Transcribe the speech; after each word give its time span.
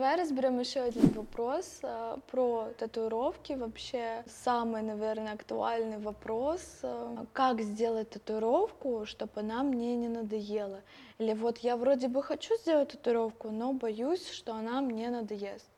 Давай 0.00 0.14
разберем 0.16 0.60
еще 0.60 0.82
один 0.82 1.08
вопрос 1.08 1.80
а, 1.82 2.20
про 2.30 2.68
татуировки. 2.78 3.54
Вообще 3.54 4.22
самый, 4.28 4.80
наверное, 4.82 5.32
актуальный 5.32 5.98
вопрос. 5.98 6.62
а, 6.84 7.26
Как 7.32 7.60
сделать 7.60 8.08
татуировку, 8.08 9.06
чтобы 9.06 9.32
она 9.40 9.64
мне 9.64 9.96
не 9.96 10.06
надоела? 10.06 10.82
Или 11.18 11.32
вот 11.32 11.58
я 11.58 11.76
вроде 11.76 12.06
бы 12.06 12.22
хочу 12.22 12.56
сделать 12.58 12.90
татуировку, 12.90 13.50
но 13.50 13.72
боюсь, 13.72 14.30
что 14.30 14.54
она 14.54 14.80
мне 14.82 15.10
надоест. 15.10 15.68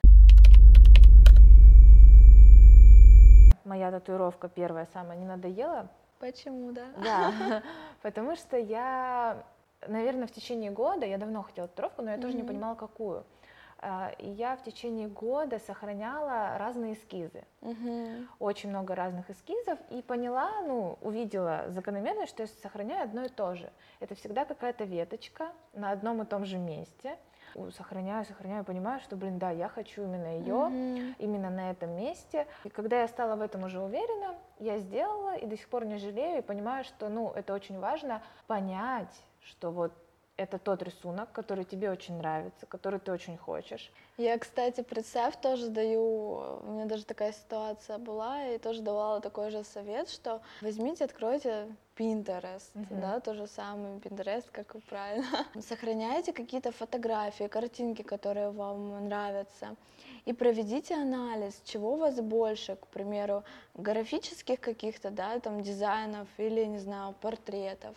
Моя 3.64 3.91
татуировка 3.91 4.50
первая 4.50 4.87
самая 4.93 5.16
не 5.16 5.25
надоела. 5.25 5.89
Почему, 6.18 6.73
да? 6.73 6.89
Да, 7.02 7.62
потому 8.02 8.37
что 8.37 8.59
я, 8.59 9.46
наверное, 9.89 10.27
в 10.27 10.30
течение 10.30 10.71
года, 10.71 11.07
я 11.07 11.16
давно 11.16 11.43
хотела 11.43 11.68
татуировку, 11.68 12.02
но 12.02 12.11
я 12.11 12.18
тоже 12.18 12.37
не 12.37 12.43
понимала, 12.43 12.75
какую. 12.75 13.25
А, 13.83 14.12
И 14.19 14.29
я 14.29 14.57
в 14.57 14.62
течение 14.62 15.09
года 15.09 15.59
сохраняла 15.59 16.59
разные 16.59 16.93
эскизы. 16.95 17.45
Мгм. 17.62 18.27
очень 18.38 18.71
много 18.71 18.95
разных 18.95 19.29
эскизов 19.30 19.79
и 19.91 20.01
поняла, 20.02 20.62
ну, 20.62 20.98
увидела 21.02 21.65
закономерность, 21.69 22.30
что 22.30 22.43
я 22.43 22.47
сохраняю 22.47 23.05
одно 23.05 23.24
и 23.24 23.29
то 23.29 23.55
же. 23.55 23.71
Это 24.01 24.15
всегда 24.15 24.45
какая-то 24.47 24.85
веточка 24.85 25.51
на 25.74 25.91
одном 25.91 26.23
и 26.23 26.24
том 26.24 26.45
же 26.47 26.57
месте. 26.59 27.16
Сохраняю, 27.73 28.24
сохраняю, 28.24 28.65
понимаю, 28.65 29.01
что, 29.01 29.16
блин, 29.16 29.38
да, 29.38 29.51
я 29.51 29.69
хочу 29.69 30.02
именно 30.05 30.38
ее, 30.38 30.55
Мгм. 30.55 31.15
именно 31.19 31.51
на 31.51 31.71
этом 31.71 31.91
месте. 31.97 32.47
И 32.65 32.71
когда 32.71 33.01
я 33.01 33.09
стала 33.09 33.37
в 33.37 33.43
этом 33.43 33.65
уже 33.65 33.80
уверена, 33.80 34.35
я 34.59 34.79
сделала 34.79 35.37
и 35.37 35.47
до 35.47 35.57
сих 35.57 35.69
пор 35.69 35.85
не 35.85 35.99
жалею, 35.99 36.38
и 36.38 36.43
понимаю, 36.43 36.85
что, 36.85 37.09
ну, 37.09 37.30
это 37.35 37.52
очень 37.52 37.79
важно 37.79 38.23
понять, 38.47 39.15
что 39.43 39.71
вот 39.71 39.93
это 40.41 40.59
тот 40.59 40.83
рисунок, 40.83 41.33
который 41.33 41.65
тебе 41.65 41.91
очень 41.91 42.17
нравится, 42.17 42.65
который 42.67 42.99
ты 42.99 43.12
очень 43.12 43.37
хочешь. 43.37 43.93
Я, 44.17 44.39
кстати, 44.39 44.83
представь, 44.83 45.39
тоже 45.41 45.69
даю, 45.69 46.61
у 46.63 46.71
меня 46.73 46.87
даже 46.87 47.05
такая 47.05 47.33
ситуация 47.33 47.99
была, 47.99 48.47
и 48.47 48.59
тоже 48.59 48.80
давала 48.80 49.21
такой 49.21 49.51
же 49.51 49.65
совет, 49.65 50.09
что 50.09 50.41
возьмите, 50.63 51.05
откройте 51.05 51.66
Pinterest, 51.97 52.71
Мгм. 52.74 53.01
да, 53.01 53.21
то 53.21 53.35
же 53.35 53.47
самое, 53.47 53.99
Pinterest, 53.99 54.47
как 54.51 54.74
и 54.74 54.80
правильно. 54.80 55.27
Сохраняйте 55.60 56.32
какие-то 56.32 56.73
фотографии, 56.73 57.47
картинки, 57.49 58.02
которые 58.02 58.51
вам 58.51 59.09
нравятся, 59.09 59.77
и 60.25 60.32
проведите 60.32 60.95
анализ, 60.95 61.60
чего 61.65 61.93
у 61.93 61.97
вас 61.97 62.21
больше, 62.21 62.77
к 62.77 62.87
примеру, 62.87 63.45
графических 63.75 64.59
каких-то, 64.60 65.10
да, 65.10 65.38
там, 65.41 65.60
дизайнов 65.62 66.28
или, 66.38 66.65
не 66.65 66.78
знаю, 66.78 67.15
портретов, 67.21 67.94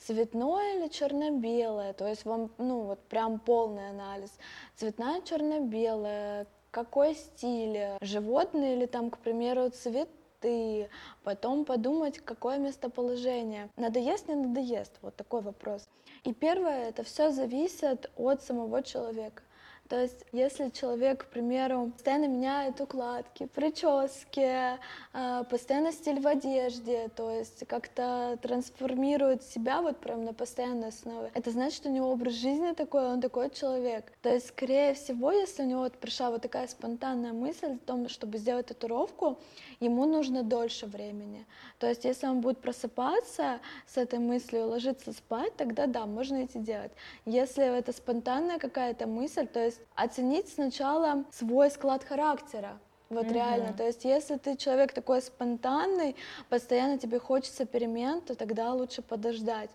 цветное 0.00 0.78
или 0.78 0.88
черно-белое, 0.88 1.92
то 1.92 2.06
есть 2.06 2.24
вам, 2.24 2.50
ну, 2.58 2.82
вот 2.82 3.00
прям 3.00 3.38
полный 3.38 3.90
анализ, 3.90 4.32
цветная 4.76 5.20
черно-белая, 5.22 6.46
какой 6.70 7.14
стиль, 7.14 7.78
животные 8.00 8.76
или 8.76 8.86
там, 8.86 9.10
к 9.10 9.18
примеру, 9.18 9.70
цветы, 9.70 10.88
потом 11.22 11.64
подумать, 11.64 12.18
какое 12.18 12.58
местоположение. 12.58 13.68
Надоест, 13.76 14.28
не 14.28 14.34
надоест, 14.34 14.92
вот 15.02 15.16
такой 15.16 15.42
вопрос. 15.42 15.88
И 16.24 16.32
первое, 16.32 16.88
это 16.88 17.02
все 17.02 17.30
зависит 17.30 18.10
от 18.16 18.42
самого 18.42 18.82
человека. 18.82 19.42
То 19.90 20.00
есть, 20.00 20.24
если 20.30 20.68
человек, 20.68 21.24
к 21.24 21.26
примеру, 21.30 21.90
постоянно 21.92 22.28
меняет 22.28 22.80
укладки, 22.80 23.46
прически, 23.46 24.78
а, 25.12 25.42
постоянно 25.42 25.90
стиль 25.90 26.20
в 26.20 26.28
одежде, 26.28 27.08
то 27.08 27.28
есть 27.28 27.66
как-то 27.66 28.38
трансформирует 28.40 29.42
себя 29.42 29.82
вот 29.82 29.98
прям 29.98 30.24
на 30.24 30.32
постоянной 30.32 30.90
основе, 30.90 31.32
это 31.34 31.50
значит, 31.50 31.78
что 31.78 31.88
у 31.88 31.92
него 31.92 32.12
образ 32.12 32.34
жизни 32.34 32.70
такой, 32.70 33.04
он 33.04 33.20
такой 33.20 33.50
человек. 33.50 34.12
То 34.22 34.32
есть, 34.32 34.50
скорее 34.50 34.94
всего, 34.94 35.32
если 35.32 35.64
у 35.64 35.66
него 35.66 35.80
вот 35.80 35.98
пришла 35.98 36.30
вот 36.30 36.42
такая 36.42 36.68
спонтанная 36.68 37.32
мысль 37.32 37.72
о 37.74 37.78
том, 37.78 38.08
чтобы 38.08 38.38
сделать 38.38 38.66
татуировку, 38.66 39.40
ему 39.80 40.06
нужно 40.06 40.44
дольше 40.44 40.86
времени. 40.86 41.44
То 41.80 41.88
есть, 41.88 42.04
если 42.04 42.28
он 42.28 42.42
будет 42.42 42.58
просыпаться 42.58 43.58
с 43.88 43.96
этой 43.96 44.20
мыслью, 44.20 44.68
ложиться 44.68 45.12
спать, 45.12 45.56
тогда 45.56 45.86
да, 45.86 46.06
можно 46.06 46.44
идти 46.44 46.60
делать. 46.60 46.92
Если 47.26 47.64
это 47.64 47.92
спонтанная 47.92 48.60
какая-то 48.60 49.08
мысль, 49.08 49.48
то 49.48 49.58
есть 49.58 49.79
оценить 49.94 50.48
сначала 50.48 51.24
свой 51.32 51.70
склад 51.70 52.04
характера. 52.04 52.78
Вот 53.08 53.24
Мгм. 53.24 53.34
реально. 53.34 53.74
То 53.74 53.84
есть, 53.86 54.04
если 54.04 54.36
ты 54.36 54.56
человек 54.56 54.92
такой 54.92 55.20
спонтанный, 55.20 56.14
постоянно 56.48 56.96
тебе 56.96 57.18
хочется 57.18 57.66
перемен, 57.66 58.20
то 58.20 58.34
тогда 58.36 58.72
лучше 58.72 59.02
подождать. 59.02 59.70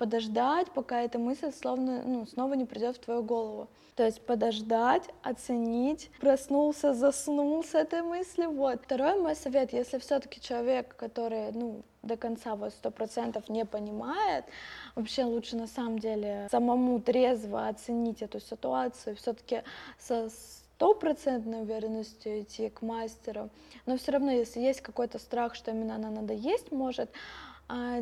Подождать, 0.00 0.70
пока 0.70 1.02
эта 1.02 1.18
мысль 1.18 1.52
словно, 1.52 2.02
ну, 2.06 2.26
снова 2.26 2.54
не 2.54 2.64
придет 2.64 2.96
в 2.96 3.00
твою 3.00 3.22
голову. 3.22 3.68
То 3.96 4.06
есть 4.06 4.22
подождать, 4.22 5.02
оценить, 5.22 6.10
проснулся, 6.20 6.94
заснул 6.94 7.62
с 7.62 7.74
этой 7.74 8.00
мыслью. 8.00 8.50
Вот. 8.50 8.80
Второй 8.82 9.20
мой 9.20 9.36
совет, 9.36 9.74
если 9.74 9.98
все-таки 9.98 10.40
человек, 10.40 10.96
который, 10.96 11.52
ну, 11.52 11.82
до 12.02 12.16
конца 12.16 12.54
вот 12.54 12.72
сто 12.72 12.90
процентов 12.90 13.50
не 13.50 13.66
понимает, 13.66 14.46
вообще 14.94 15.24
лучше 15.24 15.56
на 15.56 15.66
самом 15.66 15.98
деле 15.98 16.48
самому 16.50 16.98
трезво 17.00 17.68
оценить 17.68 18.22
эту 18.22 18.40
ситуацию, 18.40 19.16
все-таки 19.16 19.64
со 19.98 20.30
стопроцентной 20.30 21.60
уверенностью 21.60 22.40
идти 22.40 22.70
к 22.70 22.80
мастеру. 22.80 23.50
Но 23.84 23.98
все 23.98 24.12
равно, 24.12 24.30
если 24.30 24.60
есть 24.60 24.80
какой-то 24.80 25.18
страх, 25.18 25.54
что 25.54 25.72
именно 25.72 25.96
она 25.96 26.08
надоесть 26.08 26.72
может, 26.72 27.10
а, 27.10 27.49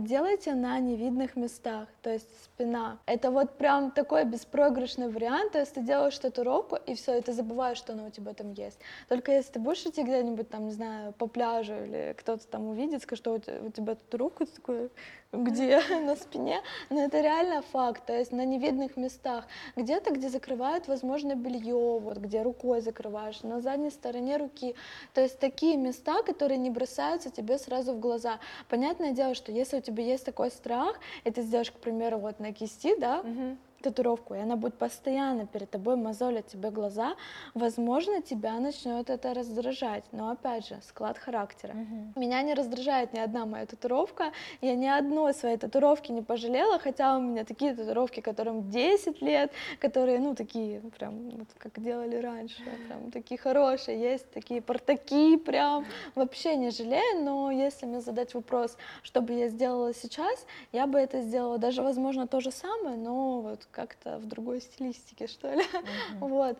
делайте 0.01 0.55
на 0.55 0.79
невидных 0.79 1.37
местах, 1.37 1.89
то 2.03 2.11
есть 2.11 2.29
спина. 2.45 2.99
Это 3.07 3.31
вот 3.31 3.59
прям 3.59 3.91
такой 3.91 4.25
беспроигрышный 4.25 5.09
вариант, 5.09 5.53
то 5.53 5.61
есть 5.61 5.75
ты 5.75 5.83
делаешь 5.83 6.19
татуировку, 6.19 6.77
и 6.77 6.95
все, 6.95 7.19
и 7.19 7.21
ты 7.21 7.33
забываешь, 7.33 7.79
что 7.79 7.93
она 7.93 8.05
у 8.05 8.11
тебя 8.11 8.35
там 8.35 8.53
есть. 8.53 8.79
Только 9.09 9.33
если 9.33 9.53
ты 9.53 9.61
будешь 9.61 9.85
идти 9.85 10.03
где-нибудь 10.03 10.49
там, 10.49 10.67
не 10.67 10.73
знаю, 10.73 11.13
по 11.13 11.27
пляжу, 11.27 11.75
или 11.75 12.15
кто-то 12.19 12.47
там 12.47 12.69
увидит, 12.69 13.03
скажет, 13.03 13.23
что 13.23 13.33
у 13.35 13.39
тебя, 13.39 13.61
у 13.63 13.71
тебя 13.71 13.95
татуировка, 13.95 14.47
ты 14.47 14.53
такой, 14.53 14.91
где? 15.33 15.81
На 16.07 16.17
спине. 16.17 16.63
Но 16.91 17.05
это 17.05 17.21
реально 17.21 17.63
факт, 17.63 18.07
то 18.07 18.17
есть 18.17 18.33
на 18.33 18.45
невидных 18.45 18.97
местах. 18.97 19.47
Где-то, 19.77 20.11
где 20.11 20.29
закрывают, 20.29 20.89
возможно, 20.89 21.35
белье, 21.35 21.99
вот 21.99 22.19
где 22.19 22.43
рукой 22.43 22.81
закрываешь, 22.81 23.43
на 23.43 23.61
задней 23.61 23.91
стороне 23.91 24.37
руки. 24.39 24.75
То 25.15 25.21
есть 25.21 25.39
такие 25.39 25.77
места, 25.77 26.23
которые 26.23 26.59
не 26.59 26.71
бросаются 26.71 27.31
тебе 27.31 27.59
сразу 27.59 27.93
в 27.93 28.01
глаза. 28.01 28.39
Понятное 28.69 29.13
дело, 29.13 29.35
что 29.35 29.53
если 29.59 29.79
у 29.79 29.81
тебя 29.81 30.05
есть 30.05 30.25
такой 30.25 30.51
страх, 30.51 30.99
и 31.25 31.31
ты 31.31 31.43
сделаешь, 31.43 31.71
к 31.71 31.79
примеру, 31.79 32.19
вот 32.19 32.41
на 32.41 32.53
кисти, 32.53 32.99
да, 32.99 33.23
Мгм. 33.23 33.59
Татуировку, 33.83 34.35
и 34.35 34.39
она 34.39 34.57
будет 34.57 34.75
постоянно 34.75 35.47
перед 35.47 35.71
тобой 35.71 35.97
мозолить 35.97 36.47
тебе 36.47 36.71
глаза, 36.71 37.15
возможно, 37.55 38.23
тебя 38.23 38.59
начнет 38.61 39.11
это 39.11 39.35
раздражать. 39.35 40.05
Но 40.13 40.31
опять 40.31 40.67
же, 40.67 40.79
склад 40.83 41.19
характера. 41.19 41.75
Мгм. 41.75 42.13
Меня 42.17 42.43
не 42.43 42.55
раздражает 42.55 43.13
ни 43.13 43.19
одна 43.19 43.47
моя 43.47 43.67
татуировка. 43.67 44.33
Я 44.61 44.75
ни 44.75 44.87
одной 44.87 45.35
своей 45.35 45.57
татуировки 45.57 46.13
не 46.13 46.23
пожалела, 46.23 46.79
хотя 46.79 47.17
у 47.17 47.21
меня 47.21 47.45
такие 47.45 47.75
татуировки, 47.75 48.21
которым 48.21 48.71
10 48.71 49.23
лет, 49.23 49.53
которые, 49.81 50.19
ну, 50.19 50.35
такие, 50.35 50.81
прям, 50.81 51.31
вот 51.31 51.49
как 51.59 51.81
делали 51.83 52.17
раньше, 52.17 52.63
прям 52.89 53.11
такие 53.11 53.39
хорошие, 53.39 54.01
есть 54.01 54.31
такие 54.33 54.61
портаки 54.61 55.37
прям, 55.37 55.85
вообще 56.15 56.57
не 56.57 56.71
жалею, 56.71 57.25
но 57.25 57.51
если 57.51 57.87
мне 57.87 58.01
задать 58.01 58.35
вопрос, 58.35 58.77
что 59.03 59.21
бы 59.21 59.33
я 59.33 59.49
сделала 59.49 59.95
сейчас, 59.95 60.47
я 60.73 60.87
бы 60.87 60.99
это 60.99 61.23
сделала 61.23 61.59
даже, 61.59 61.83
возможно, 61.83 62.27
то 62.27 62.41
же 62.41 62.51
самое, 62.51 62.97
но 62.97 63.41
вот 63.41 63.68
как-то 63.71 64.19
в 64.19 64.27
другой 64.27 64.61
стилистике, 64.61 65.27
что 65.27 65.53
ли. 65.53 65.63
Мгм. 65.63 66.19
Вот. 66.29 66.59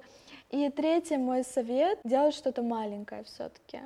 И 0.51 0.69
третий 0.71 1.17
мой 1.17 1.45
совет— 1.45 1.99
делать 2.05 2.35
что-то 2.35 2.63
маленькое 2.63 3.25
все-таки. 3.25 3.81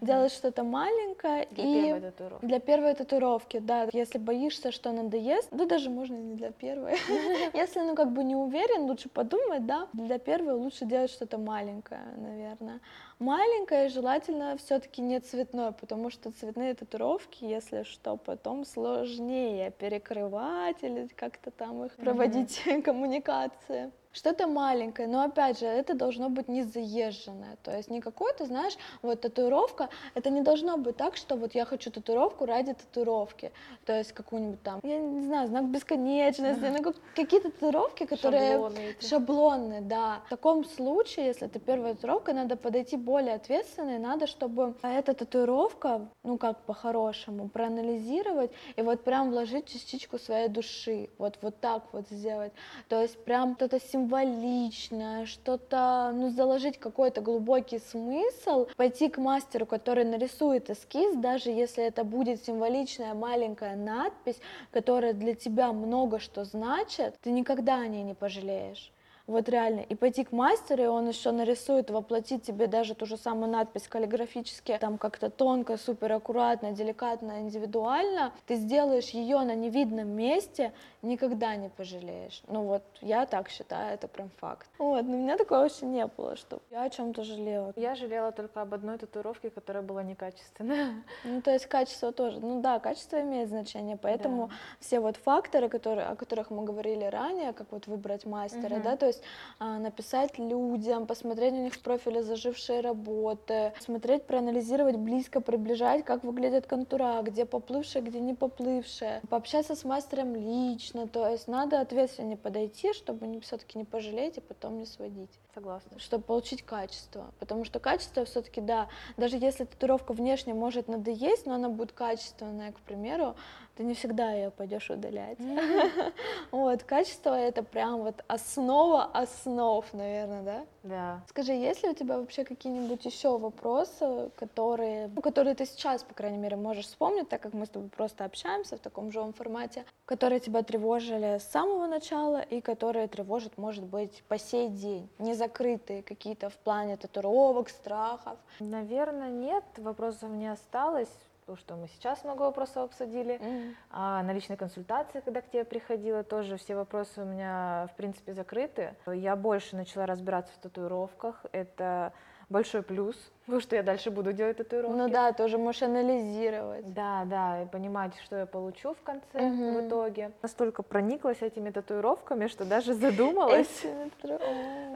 Делать 0.00 0.32
что-то 0.32 0.64
маленькое 0.64 1.46
Для 1.50 1.64
и 1.64 1.82
первой 1.82 2.00
татуировки. 2.00 2.46
для 2.46 2.60
первой 2.60 2.94
татуировки, 2.94 3.58
да. 3.58 3.88
Если 3.92 4.18
боишься, 4.18 4.72
что 4.72 4.92
надоест, 4.92 5.48
да 5.50 5.66
даже 5.66 5.90
можно 5.90 6.16
не 6.16 6.34
для 6.34 6.50
первой. 6.50 6.92
Если, 7.54 7.80
ну, 7.80 7.94
как 7.94 8.12
бы 8.12 8.24
не 8.24 8.36
уверен, 8.36 8.82
лучше 8.82 9.08
подумать, 9.08 9.66
да. 9.66 9.88
Для 9.92 10.18
первой 10.18 10.54
лучше 10.54 10.84
делать 10.84 11.10
что-то 11.10 11.38
маленькое, 11.38 12.02
наверное. 12.16 12.80
Маленькое, 13.18 13.88
желательно 13.88 14.56
все-таки 14.56 15.00
не 15.02 15.20
цветное, 15.20 15.72
потому 15.72 16.10
что 16.10 16.32
цветные 16.32 16.74
татуировки, 16.74 17.44
если 17.44 17.84
что, 17.84 18.16
потом 18.16 18.64
сложнее 18.64 19.70
перекрывать 19.70 20.82
или 20.82 21.06
как-то 21.14 21.50
там 21.50 21.84
их 21.84 21.94
проводить 21.96 22.62
коммуникации. 22.84 23.92
Что-то 24.12 24.46
маленькое, 24.46 25.08
но 25.08 25.22
опять 25.22 25.58
же, 25.58 25.66
это 25.66 25.94
должно 25.94 26.28
быть 26.28 26.48
не 26.48 26.62
заезженное. 26.62 27.56
То 27.62 27.74
есть 27.74 27.90
не 27.90 28.00
какое-то, 28.00 28.44
знаешь, 28.44 28.76
вот 29.00 29.22
татуировка, 29.22 29.88
это 30.14 30.28
не 30.28 30.42
должно 30.42 30.76
быть 30.76 30.96
так, 30.98 31.16
что 31.16 31.36
вот 31.36 31.54
я 31.54 31.64
хочу 31.64 31.90
татуировку 31.90 32.44
ради 32.44 32.74
татуировки. 32.74 33.52
То 33.86 33.96
есть 33.96 34.12
какую-нибудь 34.12 34.62
там, 34.62 34.80
я 34.82 34.98
не 34.98 35.22
знаю, 35.22 35.48
знак 35.48 35.64
бесконечности, 35.70 36.64
ну 36.76 36.82
как- 36.82 36.96
какие-то 37.14 37.50
татуировки, 37.50 38.04
которые 38.04 38.52
Шаблоны 38.52 38.78
эти. 38.78 39.06
шаблонные, 39.06 39.80
да. 39.80 40.20
В 40.26 40.30
таком 40.30 40.64
случае, 40.66 41.26
если 41.26 41.46
это 41.46 41.58
первая 41.58 41.94
татуировка, 41.94 42.34
надо 42.34 42.56
подойти 42.56 42.96
более 42.96 43.34
ответственно, 43.34 43.96
и 43.96 43.98
надо, 43.98 44.26
чтобы 44.26 44.74
эта 44.82 45.14
татуировка, 45.14 46.08
ну 46.22 46.36
как 46.36 46.60
по-хорошему, 46.64 47.48
проанализировать 47.48 48.50
и 48.76 48.82
вот 48.82 49.04
прям 49.04 49.30
вложить 49.30 49.66
частичку 49.72 50.18
своей 50.18 50.48
души, 50.48 51.08
вот, 51.16 51.38
вот 51.40 51.60
так 51.60 51.82
вот 51.92 52.08
сделать. 52.10 52.52
То 52.88 53.00
есть 53.00 53.24
прям 53.24 53.54
что-то 53.56 53.78
символичное, 54.02 55.26
что-то, 55.26 56.12
ну, 56.14 56.30
заложить 56.30 56.78
какой-то 56.78 57.20
глубокий 57.20 57.78
смысл, 57.78 58.66
пойти 58.76 59.08
к 59.08 59.18
мастеру, 59.18 59.66
который 59.66 60.04
нарисует 60.04 60.70
эскиз, 60.70 61.16
даже 61.16 61.50
если 61.50 61.84
это 61.84 62.04
будет 62.04 62.44
символичная 62.44 63.14
маленькая 63.14 63.76
надпись, 63.76 64.40
которая 64.72 65.12
для 65.12 65.34
тебя 65.34 65.72
много 65.72 66.18
что 66.18 66.44
значит, 66.44 67.14
ты 67.22 67.30
никогда 67.30 67.76
о 67.76 67.86
ней 67.86 68.02
не 68.02 68.14
пожалеешь. 68.14 68.91
Вот 69.26 69.48
реально. 69.48 69.80
И 69.80 69.94
пойти 69.94 70.24
к 70.24 70.32
мастеру, 70.32 70.82
и 70.82 70.86
он 70.86 71.08
еще 71.08 71.30
нарисует, 71.30 71.90
воплотит 71.90 72.42
тебе 72.42 72.66
даже 72.66 72.94
ту 72.94 73.06
же 73.06 73.16
самую 73.16 73.50
надпись 73.50 73.88
каллиграфически, 73.88 74.76
там 74.80 74.98
как-то 74.98 75.30
тонко, 75.30 75.76
супер 75.76 76.12
аккуратно, 76.12 76.72
деликатно, 76.72 77.40
индивидуально. 77.40 78.32
Ты 78.46 78.56
сделаешь 78.56 79.10
ее 79.10 79.40
на 79.40 79.54
невидном 79.54 80.08
месте, 80.08 80.72
никогда 81.02 81.54
не 81.56 81.68
пожалеешь. 81.68 82.42
Ну 82.48 82.62
вот, 82.62 82.82
я 83.00 83.26
так 83.26 83.48
считаю, 83.48 83.94
это 83.94 84.08
прям 84.08 84.30
факт. 84.40 84.66
Вот, 84.78 85.04
но 85.04 85.16
у 85.16 85.20
меня 85.20 85.36
такого 85.36 85.60
вообще 85.60 85.86
не 85.86 86.06
было, 86.06 86.36
что 86.36 86.60
я 86.70 86.82
о 86.82 86.90
чем-то 86.90 87.22
жалела. 87.24 87.72
Я 87.76 87.94
жалела 87.94 88.32
только 88.32 88.62
об 88.62 88.74
одной 88.74 88.98
татуировке, 88.98 89.50
которая 89.50 89.82
была 89.82 90.02
некачественная. 90.02 91.02
Ну, 91.24 91.40
то 91.40 91.50
есть 91.52 91.66
качество 91.66 92.12
тоже. 92.12 92.40
Ну 92.40 92.60
да, 92.60 92.78
качество 92.80 93.20
имеет 93.20 93.48
значение, 93.48 93.96
поэтому 93.96 94.48
да. 94.48 94.54
все 94.80 95.00
вот 95.00 95.16
факторы, 95.16 95.68
которые, 95.68 96.06
о 96.06 96.16
которых 96.16 96.50
мы 96.50 96.64
говорили 96.64 97.04
ранее, 97.04 97.52
как 97.52 97.70
вот 97.70 97.86
выбрать 97.86 98.26
мастера, 98.26 98.76
угу. 98.76 98.82
да, 98.82 98.96
то 98.96 99.06
есть 99.12 99.22
а, 99.58 99.78
написать 99.78 100.38
людям, 100.38 101.06
посмотреть 101.06 101.54
у 101.54 101.62
них 101.62 101.74
в 101.74 101.80
профиле 101.80 102.22
зажившие 102.22 102.80
работы, 102.80 103.72
смотреть, 103.80 104.26
проанализировать 104.26 104.96
близко, 104.96 105.40
приближать, 105.40 106.04
как 106.04 106.24
выглядят 106.24 106.66
контура, 106.66 107.20
где 107.22 107.44
поплывшие, 107.44 108.02
где 108.02 108.20
не 108.20 108.34
поплывшие, 108.34 109.20
пообщаться 109.28 109.74
с 109.74 109.84
мастером 109.84 110.34
лично, 110.34 111.06
то 111.06 111.28
есть 111.28 111.48
надо 111.48 111.80
ответственно 111.80 112.36
подойти, 112.36 112.92
чтобы 112.92 113.40
все-таки 113.40 113.78
не 113.78 113.84
пожалеть 113.84 114.38
и 114.38 114.40
потом 114.40 114.78
не 114.78 114.86
сводить. 114.86 115.30
Согласна. 115.54 115.98
Чтобы 115.98 116.24
получить 116.24 116.62
качество. 116.62 117.26
Потому 117.38 117.64
что 117.64 117.78
качество 117.78 118.24
все-таки, 118.24 118.60
да, 118.60 118.88
даже 119.18 119.36
если 119.36 119.64
татуировка 119.64 120.14
внешне 120.14 120.54
может 120.54 120.88
надоесть, 120.88 121.44
но 121.46 121.54
она 121.54 121.68
будет 121.68 121.92
качественная, 121.92 122.72
к 122.72 122.80
примеру, 122.80 123.36
ты 123.76 123.84
не 123.84 123.94
всегда 123.94 124.32
ее 124.32 124.50
пойдешь 124.50 124.90
удалять. 124.90 125.38
Вот, 126.50 126.82
качество 126.82 127.34
это 127.34 127.62
прям 127.62 128.02
вот 128.02 128.22
основа 128.28 129.04
основ, 129.04 129.84
наверное, 129.94 130.42
да? 130.42 130.66
Да. 130.82 131.22
Скажи, 131.28 131.52
есть 131.52 131.82
ли 131.82 131.88
у 131.88 131.94
тебя 131.94 132.18
вообще 132.18 132.44
какие-нибудь 132.44 133.04
еще 133.04 133.38
вопросы, 133.38 134.30
которые, 134.36 135.08
ну, 135.14 135.22
которые 135.22 135.54
ты 135.54 135.64
сейчас, 135.64 136.02
по 136.02 136.14
крайней 136.14 136.38
мере, 136.38 136.56
можешь 136.56 136.86
вспомнить, 136.86 137.28
так 137.28 137.40
как 137.40 137.54
мы 137.54 137.66
с 137.66 137.70
тобой 137.70 137.88
просто 137.88 138.24
общаемся 138.24 138.76
в 138.76 138.80
таком 138.80 139.10
живом 139.10 139.32
формате, 139.32 139.84
которые 140.04 140.40
тебя 140.40 140.62
тревожили 140.62 141.38
с 141.38 141.44
самого 141.44 141.86
начала 141.86 142.40
и 142.40 142.60
которые 142.60 143.08
тревожат, 143.08 143.56
может 143.56 143.84
быть, 143.84 144.22
по 144.28 144.38
сей 144.38 144.68
день, 144.68 145.08
не 145.18 145.34
закрытые 145.34 146.02
какие-то 146.02 146.50
в 146.50 146.56
плане 146.56 146.96
татуировок, 146.96 147.70
страхов? 147.70 148.38
Наверное, 148.60 149.30
нет, 149.30 149.64
вопросов 149.78 150.30
не 150.30 150.48
осталось 150.48 151.08
то, 151.46 151.56
что 151.56 151.76
мы 151.76 151.88
сейчас 151.88 152.24
много 152.24 152.42
вопросов 152.42 152.78
обсудили, 152.78 153.34
mm-hmm. 153.34 153.74
а 153.90 154.22
на 154.22 154.32
личной 154.32 154.56
консультации, 154.56 155.20
когда 155.20 155.40
к 155.40 155.50
тебе 155.50 155.64
приходила, 155.64 156.22
тоже 156.22 156.56
все 156.56 156.76
вопросы 156.76 157.22
у 157.22 157.24
меня, 157.24 157.88
в 157.92 157.96
принципе, 157.96 158.32
закрыты. 158.32 158.94
Я 159.06 159.36
больше 159.36 159.76
начала 159.76 160.06
разбираться 160.06 160.52
в 160.54 160.58
татуировках, 160.58 161.44
это 161.52 162.12
большой 162.48 162.82
плюс, 162.82 163.16
потому 163.44 163.60
что 163.60 163.76
я 163.76 163.82
дальше 163.82 164.10
буду 164.10 164.32
делать 164.32 164.56
татуировки. 164.56 164.96
Ну 164.96 165.08
да, 165.08 165.32
тоже 165.32 165.58
можешь 165.58 165.82
анализировать. 165.82 166.92
Да, 166.92 167.24
да, 167.26 167.62
и 167.62 167.66
понимать, 167.66 168.12
что 168.24 168.36
я 168.36 168.46
получу 168.46 168.94
в 168.94 169.02
конце, 169.02 169.24
угу. 169.34 169.80
в 169.80 169.88
итоге. 169.88 170.32
Настолько 170.42 170.82
прониклась 170.82 171.42
этими 171.42 171.70
татуировками, 171.70 172.46
что 172.46 172.64
даже 172.64 172.94
задумалась. 172.94 173.84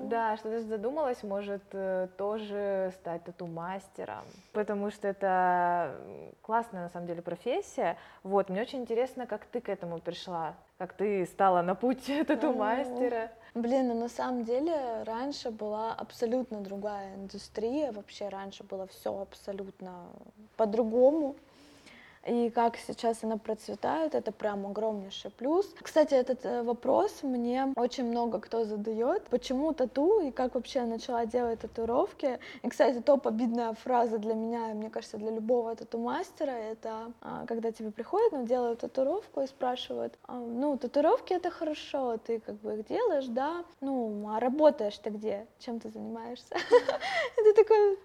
Да, 0.03 0.37
что 0.37 0.51
даже 0.51 0.67
задумалась, 0.67 1.23
может 1.23 1.63
э, 1.73 2.09
тоже 2.17 2.93
стать 3.01 3.25
тату-мастером, 3.25 4.25
потому 4.53 4.91
что 4.91 5.09
это 5.09 5.97
классная 6.43 6.83
на 6.83 6.89
самом 6.91 7.07
деле 7.07 7.23
профессия. 7.23 7.97
Вот, 8.23 8.49
мне 8.49 8.63
очень 8.63 8.81
интересно, 8.81 9.27
как 9.27 9.45
ты 9.47 9.61
к 9.61 9.69
этому 9.69 9.99
пришла, 9.99 10.55
как 10.79 10.93
ты 10.93 11.27
стала 11.27 11.63
на 11.63 11.75
путь 11.75 12.07
тату-мастера. 12.27 13.31
Блин, 13.57 13.89
ну 13.89 13.95
на 13.95 14.09
самом 14.11 14.45
деле 14.45 15.03
раньше 15.05 15.51
была 15.51 15.95
абсолютно 15.95 16.61
другая 16.61 17.15
индустрия, 17.15 17.91
вообще 17.91 18.29
раньше 18.37 18.65
было 18.65 18.87
все 18.87 19.21
абсолютно 19.21 20.07
по-другому 20.57 21.37
и 22.27 22.51
как 22.51 22.77
сейчас 22.77 23.23
она 23.23 23.37
процветает, 23.39 24.15
это 24.15 24.33
прям 24.33 24.67
огромнейший 24.67 25.31
плюс. 25.31 25.73
Кстати, 25.81 26.15
этот 26.15 26.45
э, 26.45 26.63
вопрос 26.63 27.23
мне 27.23 27.73
очень 27.77 28.05
много 28.05 28.41
кто 28.41 28.65
задает, 28.65 29.23
почему 29.29 29.73
тату 29.73 30.21
и 30.21 30.33
как 30.33 30.57
вообще 30.57 30.81
я 30.81 30.87
начала 30.87 31.25
делать 31.25 31.61
татуировки. 31.61 32.41
И, 32.63 32.69
кстати, 32.69 33.01
топ 33.01 33.29
обидная 33.29 33.75
фраза 33.75 34.19
для 34.19 34.35
меня, 34.35 34.75
мне 34.75 34.91
кажется, 34.91 35.19
для 35.19 35.31
любого 35.31 35.77
тату-мастера, 35.77 36.51
это 36.51 37.13
а, 37.21 37.47
когда 37.47 37.71
тебе 37.71 37.93
приходят, 37.93 38.33
ну, 38.33 38.45
делают 38.45 38.81
татуировку 38.81 39.43
и 39.43 39.47
спрашивают, 39.47 40.19
а, 40.27 40.35
ну, 40.35 40.77
татуировки 40.77 41.33
это 41.33 41.51
хорошо, 41.51 42.17
ты 42.17 42.41
как 42.41 42.57
бы 42.57 42.75
их 42.75 42.87
делаешь, 42.87 43.27
да, 43.27 43.65
ну, 43.81 44.29
а 44.31 44.41
работаешь 44.41 44.99
ты 44.99 45.11
где, 45.11 45.47
чем 45.61 45.79
ты 45.79 45.91
занимаешься? 45.91 46.55
Это 47.37 47.55
такой, 47.55 47.99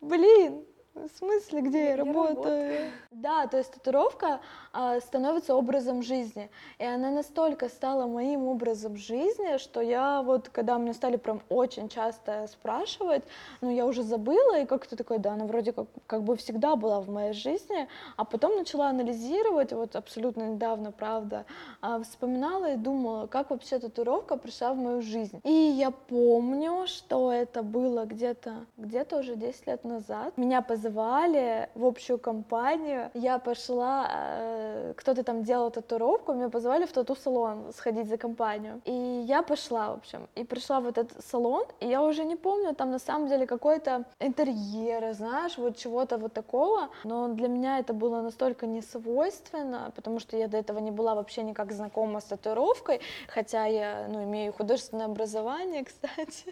блин, 0.00 0.64
в 0.96 1.18
смысле, 1.18 1.60
где 1.60 1.84
я, 1.84 1.90
я 1.90 1.96
работаю? 1.96 2.36
работаю? 2.36 2.90
Да, 3.10 3.46
то 3.46 3.58
есть 3.58 3.72
татуировка 3.72 4.40
а, 4.72 5.00
становится 5.00 5.54
образом 5.54 6.02
жизни. 6.02 6.50
И 6.78 6.84
она 6.84 7.10
настолько 7.10 7.68
стала 7.68 8.06
моим 8.06 8.44
образом 8.44 8.96
жизни, 8.96 9.58
что 9.58 9.80
я 9.80 10.22
вот, 10.22 10.48
когда 10.48 10.78
мне 10.78 10.94
стали 10.94 11.16
прям 11.16 11.42
очень 11.48 11.88
часто 11.88 12.46
спрашивать, 12.48 13.22
ну, 13.60 13.70
я 13.70 13.86
уже 13.86 14.02
забыла, 14.02 14.60
и 14.60 14.66
как-то 14.66 14.96
такой, 14.96 15.18
да, 15.18 15.32
она 15.32 15.44
вроде 15.44 15.72
как, 15.72 15.86
как 16.06 16.22
бы 16.22 16.36
всегда 16.36 16.76
была 16.76 17.00
в 17.00 17.10
моей 17.10 17.32
жизни, 17.32 17.88
а 18.16 18.24
потом 18.24 18.56
начала 18.56 18.88
анализировать, 18.88 19.72
вот 19.72 19.96
абсолютно 19.96 20.44
недавно, 20.44 20.92
правда, 20.92 21.44
а, 21.80 22.02
вспоминала 22.02 22.72
и 22.72 22.76
думала, 22.76 23.26
как 23.26 23.50
вообще 23.50 23.78
татуировка 23.78 24.36
пришла 24.36 24.72
в 24.72 24.76
мою 24.76 25.02
жизнь. 25.02 25.40
И 25.44 25.52
я 25.52 25.90
помню, 25.90 26.86
что 26.86 27.30
это 27.30 27.62
было 27.62 28.04
где-то, 28.06 28.66
где-то 28.78 29.18
уже 29.18 29.36
10 29.36 29.66
лет 29.66 29.84
назад. 29.84 30.36
Меня 30.38 30.62
позвали 30.62 30.85
позвали 30.86 31.68
в 31.74 31.84
общую 31.84 32.18
компанию. 32.18 33.10
Я 33.14 33.38
пошла, 33.38 34.08
э, 34.10 34.92
кто-то 34.96 35.22
там 35.22 35.42
делал 35.42 35.70
татуировку, 35.70 36.32
меня 36.32 36.48
позвали 36.48 36.86
в 36.86 36.92
тату-салон 36.92 37.72
сходить 37.72 38.08
за 38.08 38.16
компанию. 38.16 38.80
И 38.84 38.92
я 39.26 39.42
пошла, 39.42 39.90
в 39.90 39.94
общем, 39.94 40.28
и 40.36 40.44
пришла 40.44 40.80
в 40.80 40.86
этот 40.86 41.10
салон, 41.24 41.64
и 41.80 41.88
я 41.88 42.02
уже 42.02 42.24
не 42.24 42.36
помню, 42.36 42.74
там 42.74 42.90
на 42.90 42.98
самом 42.98 43.28
деле 43.28 43.46
какой-то 43.46 44.04
интерьер, 44.20 45.12
знаешь, 45.14 45.58
вот 45.58 45.76
чего-то 45.76 46.18
вот 46.18 46.32
такого, 46.32 46.88
но 47.04 47.28
для 47.28 47.48
меня 47.48 47.78
это 47.80 47.92
было 47.92 48.22
настолько 48.22 48.66
не 48.66 48.82
свойственно, 48.82 49.90
потому 49.96 50.20
что 50.20 50.36
я 50.36 50.46
до 50.46 50.56
этого 50.56 50.80
не 50.80 50.90
была 50.90 51.14
вообще 51.14 51.42
никак 51.42 51.72
знакома 51.72 52.20
с 52.20 52.24
татуировкой, 52.24 53.00
хотя 53.28 53.66
я, 53.66 54.06
ну, 54.08 54.22
имею 54.22 54.52
художественное 54.52 55.06
образование, 55.06 55.84
кстати, 55.90 56.44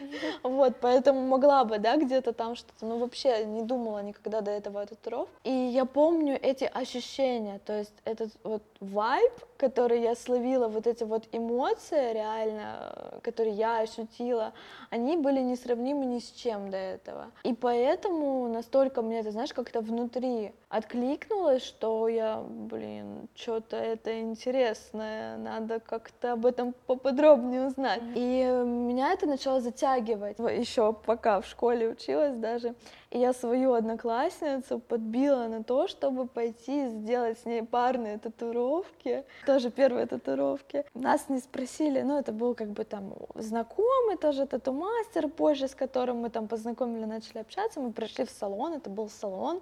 вот, 0.42 0.72
поэтому 0.80 1.20
могла 1.20 1.64
бы, 1.64 1.78
да, 1.78 1.96
где-то 1.96 2.32
там 2.32 2.56
что-то, 2.56 2.86
но 2.86 2.98
вообще 2.98 3.44
не 3.44 3.62
думала 3.62 4.02
никогда 4.02 4.23
никогда 4.24 4.40
до 4.40 4.50
этого 4.50 4.86
татуировок. 4.86 5.28
И 5.44 5.50
я 5.50 5.84
помню 5.84 6.38
эти 6.40 6.64
ощущения, 6.64 7.58
то 7.64 7.78
есть 7.78 7.94
этот 8.04 8.32
вот 8.42 8.62
вайб, 8.80 9.32
который 9.56 10.00
я 10.02 10.14
словила, 10.14 10.68
вот 10.68 10.86
эти 10.86 11.04
вот 11.04 11.28
эмоции 11.32 12.12
реально, 12.12 13.20
которые 13.22 13.54
я 13.54 13.80
ощутила, 13.80 14.52
они 14.90 15.16
были 15.16 15.40
несравнимы 15.40 16.06
ни 16.06 16.18
с 16.18 16.30
чем 16.30 16.70
до 16.70 16.76
этого. 16.76 17.26
И 17.42 17.54
поэтому 17.54 18.48
настолько 18.48 19.02
мне 19.02 19.20
это, 19.20 19.30
знаешь, 19.30 19.52
как-то 19.52 19.80
внутри 19.80 20.52
откликнулось, 20.68 21.62
что 21.62 22.08
я, 22.08 22.42
блин, 22.46 23.28
что-то 23.34 23.76
это 23.76 24.20
интересное, 24.20 25.36
надо 25.36 25.80
как-то 25.80 26.32
об 26.32 26.46
этом 26.46 26.74
поподробнее 26.86 27.66
узнать. 27.66 28.02
И 28.14 28.44
меня 28.44 29.12
это 29.12 29.26
начало 29.26 29.60
затягивать, 29.60 30.38
еще 30.38 30.92
пока 30.92 31.40
в 31.40 31.46
школе 31.46 31.88
училась 31.88 32.36
даже. 32.36 32.74
И 33.10 33.18
я 33.20 33.32
свою 33.32 33.74
одноклассницу 33.74 34.80
подбила 34.80 35.46
на 35.46 35.62
то, 35.62 35.86
чтобы 35.86 36.26
пойти 36.26 36.88
сделать 36.88 37.38
с 37.38 37.44
ней 37.44 37.62
парные 37.62 38.18
татуировки. 38.18 39.24
Тоже 39.54 39.70
первые 39.70 40.06
татуировки. 40.06 40.84
Нас 40.94 41.28
не 41.28 41.38
спросили, 41.38 42.02
ну 42.02 42.18
это 42.18 42.32
был 42.32 42.56
как 42.56 42.70
бы 42.70 42.82
там 42.82 43.14
знакомый 43.36 44.16
тоже 44.16 44.46
тату-мастер 44.46 45.28
позже, 45.28 45.68
с 45.68 45.76
которым 45.76 46.16
мы 46.16 46.30
там 46.30 46.48
познакомили, 46.48 47.04
начали 47.04 47.38
общаться. 47.38 47.78
Мы 47.78 47.92
пришли 47.92 48.24
в 48.24 48.30
салон, 48.30 48.72
это 48.72 48.90
был 48.90 49.08
салон. 49.08 49.60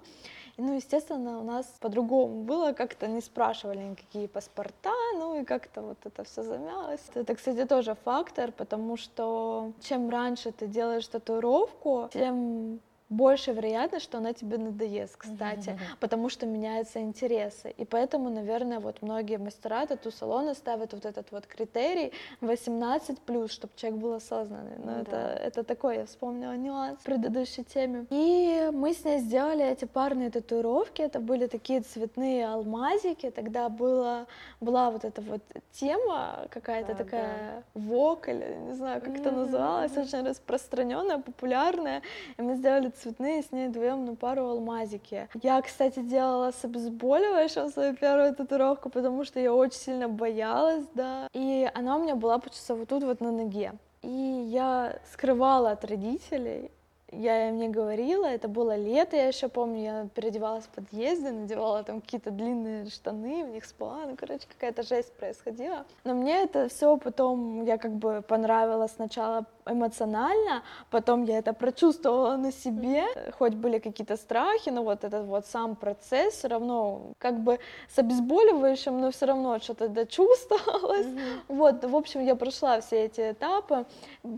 И, 0.57 0.63
ну, 0.63 0.73
естественно, 0.73 1.39
у 1.39 1.43
нас 1.43 1.67
по-другому 1.79 2.41
было, 2.41 2.73
как-то 2.73 3.05
не 3.05 3.21
спрашивали 3.21 3.83
никакие 3.83 4.27
паспорта, 4.27 4.95
ну 5.13 5.39
и 5.39 5.45
как-то 5.45 5.83
вот 5.83 5.97
это 6.05 6.23
все 6.23 6.41
замялось. 6.41 7.01
Это, 7.13 7.35
кстати, 7.35 7.63
тоже 7.65 7.95
фактор, 8.03 8.51
потому 8.51 8.97
что 8.97 9.73
чем 9.79 10.09
раньше 10.09 10.51
ты 10.51 10.65
делаешь 10.65 11.07
татуировку, 11.07 12.09
тем 12.11 12.79
больше 13.13 13.51
вероятность, 13.51 14.05
что 14.05 14.17
она 14.17 14.33
тебе 14.33 14.57
надоест, 14.57 15.15
кстати, 15.17 15.69
mm-hmm. 15.69 15.97
потому 15.99 16.29
что 16.29 16.45
меняются 16.45 16.99
интересы. 16.99 17.73
И 17.77 17.85
поэтому, 17.85 18.29
наверное, 18.29 18.79
вот 18.79 19.01
многие 19.01 19.37
мастера 19.37 19.85
тату-салона 19.85 20.53
ставят 20.53 20.93
вот 20.93 21.05
этот 21.05 21.31
вот 21.31 21.45
критерий 21.45 22.11
18 22.41 23.19
плюс, 23.19 23.51
чтобы 23.51 23.73
человек 23.75 24.01
был 24.01 24.13
осознанный. 24.13 24.77
Но 24.77 24.91
mm-hmm. 24.91 25.01
это, 25.01 25.17
это 25.17 25.63
такой, 25.63 25.97
я 25.97 26.05
вспомнила 26.05 26.55
нюанс 26.57 26.99
в 26.99 27.03
предыдущей 27.03 27.63
теме. 27.63 28.05
И 28.09 28.69
мы 28.73 28.93
с 28.93 29.05
ней 29.05 29.19
сделали 29.19 29.63
эти 29.65 29.85
парные 29.85 30.29
татуировки. 30.29 31.01
Это 31.01 31.19
были 31.19 31.47
такие 31.47 31.81
цветные 31.81 32.47
алмазики. 32.47 33.29
Тогда 33.29 33.69
было, 33.69 34.25
была 34.61 34.89
вот 34.89 35.05
эта 35.05 35.21
вот 35.21 35.41
тема 35.71 36.47
какая-то 36.49 36.93
да, 36.93 37.03
такая 37.03 37.63
да. 37.73 37.81
вок, 37.81 38.27
или 38.27 38.57
не 38.67 38.73
знаю, 38.73 39.01
как 39.01 39.13
mm-hmm. 39.13 39.21
это 39.21 39.31
называлось, 39.31 39.97
очень 39.97 40.27
распространенная, 40.27 41.19
популярная. 41.19 42.01
И 42.37 42.41
мы 42.41 42.55
сделали 42.55 42.89
цветные 43.03 43.43
с 43.43 43.51
ней 43.51 43.67
вдвоем 43.67 44.05
на 44.05 44.15
пару 44.15 44.45
алмазики. 44.45 45.27
Я, 45.41 45.61
кстати, 45.61 45.99
делала 45.99 46.51
с 46.51 46.63
обезболивающим 46.63 47.69
свою 47.69 47.95
первую 47.95 48.33
татуировку, 48.33 48.89
потому 48.89 49.25
что 49.25 49.39
я 49.39 49.53
очень 49.53 49.79
сильно 49.79 50.07
боялась, 50.07 50.85
да. 50.93 51.27
И 51.33 51.69
она 51.73 51.97
у 51.97 52.03
меня 52.03 52.15
была, 52.15 52.37
получается, 52.39 52.75
вот 52.75 52.87
тут 52.87 53.03
вот 53.03 53.21
на 53.21 53.31
ноге. 53.31 53.73
И 54.01 54.07
я 54.07 54.99
скрывала 55.11 55.71
от 55.71 55.85
родителей, 55.85 56.71
я 57.19 57.49
им 57.49 57.57
не 57.57 57.69
говорила, 57.69 58.25
это 58.25 58.47
было 58.47 58.75
лето, 58.75 59.15
я 59.15 59.27
еще 59.27 59.47
помню, 59.47 59.83
я 59.83 60.07
переодевалась 60.13 60.65
в 60.65 60.69
подъезде, 60.69 61.31
надевала 61.31 61.83
там 61.83 62.01
какие-то 62.01 62.31
длинные 62.31 62.89
штаны, 62.89 63.45
в 63.45 63.49
них 63.49 63.65
спала, 63.65 64.05
ну, 64.05 64.15
короче, 64.15 64.47
какая-то 64.47 64.83
жесть 64.83 65.13
происходила. 65.13 65.85
Но 66.03 66.13
мне 66.13 66.43
это 66.43 66.69
все 66.69 66.97
потом, 66.97 67.63
я 67.63 67.77
как 67.77 67.91
бы 67.91 68.23
понравилось 68.27 68.91
сначала 68.95 69.45
эмоционально, 69.65 70.63
потом 70.89 71.23
я 71.23 71.37
это 71.37 71.53
прочувствовала 71.53 72.35
на 72.35 72.51
себе, 72.51 73.05
хоть 73.37 73.53
были 73.53 73.79
какие-то 73.79 74.17
страхи, 74.17 74.69
но 74.69 74.83
вот 74.83 75.03
этот 75.03 75.25
вот 75.25 75.45
сам 75.45 75.75
процесс 75.75 76.35
все 76.35 76.47
равно 76.47 77.13
как 77.17 77.39
бы 77.39 77.59
с 77.89 77.99
обезболивающим, 77.99 78.99
но 78.99 79.11
все 79.11 79.25
равно 79.25 79.59
что-то 79.59 79.87
дочувствовалось. 79.87 81.05
Mm-hmm. 81.05 81.41
Вот, 81.47 81.85
в 81.85 81.95
общем, 81.95 82.21
я 82.21 82.35
прошла 82.35 82.81
все 82.81 83.05
эти 83.05 83.31
этапы, 83.31 83.85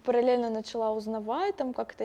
параллельно 0.04 0.50
начала 0.50 0.92
узнавать, 0.92 1.56
там 1.56 1.74
как-то 1.74 2.04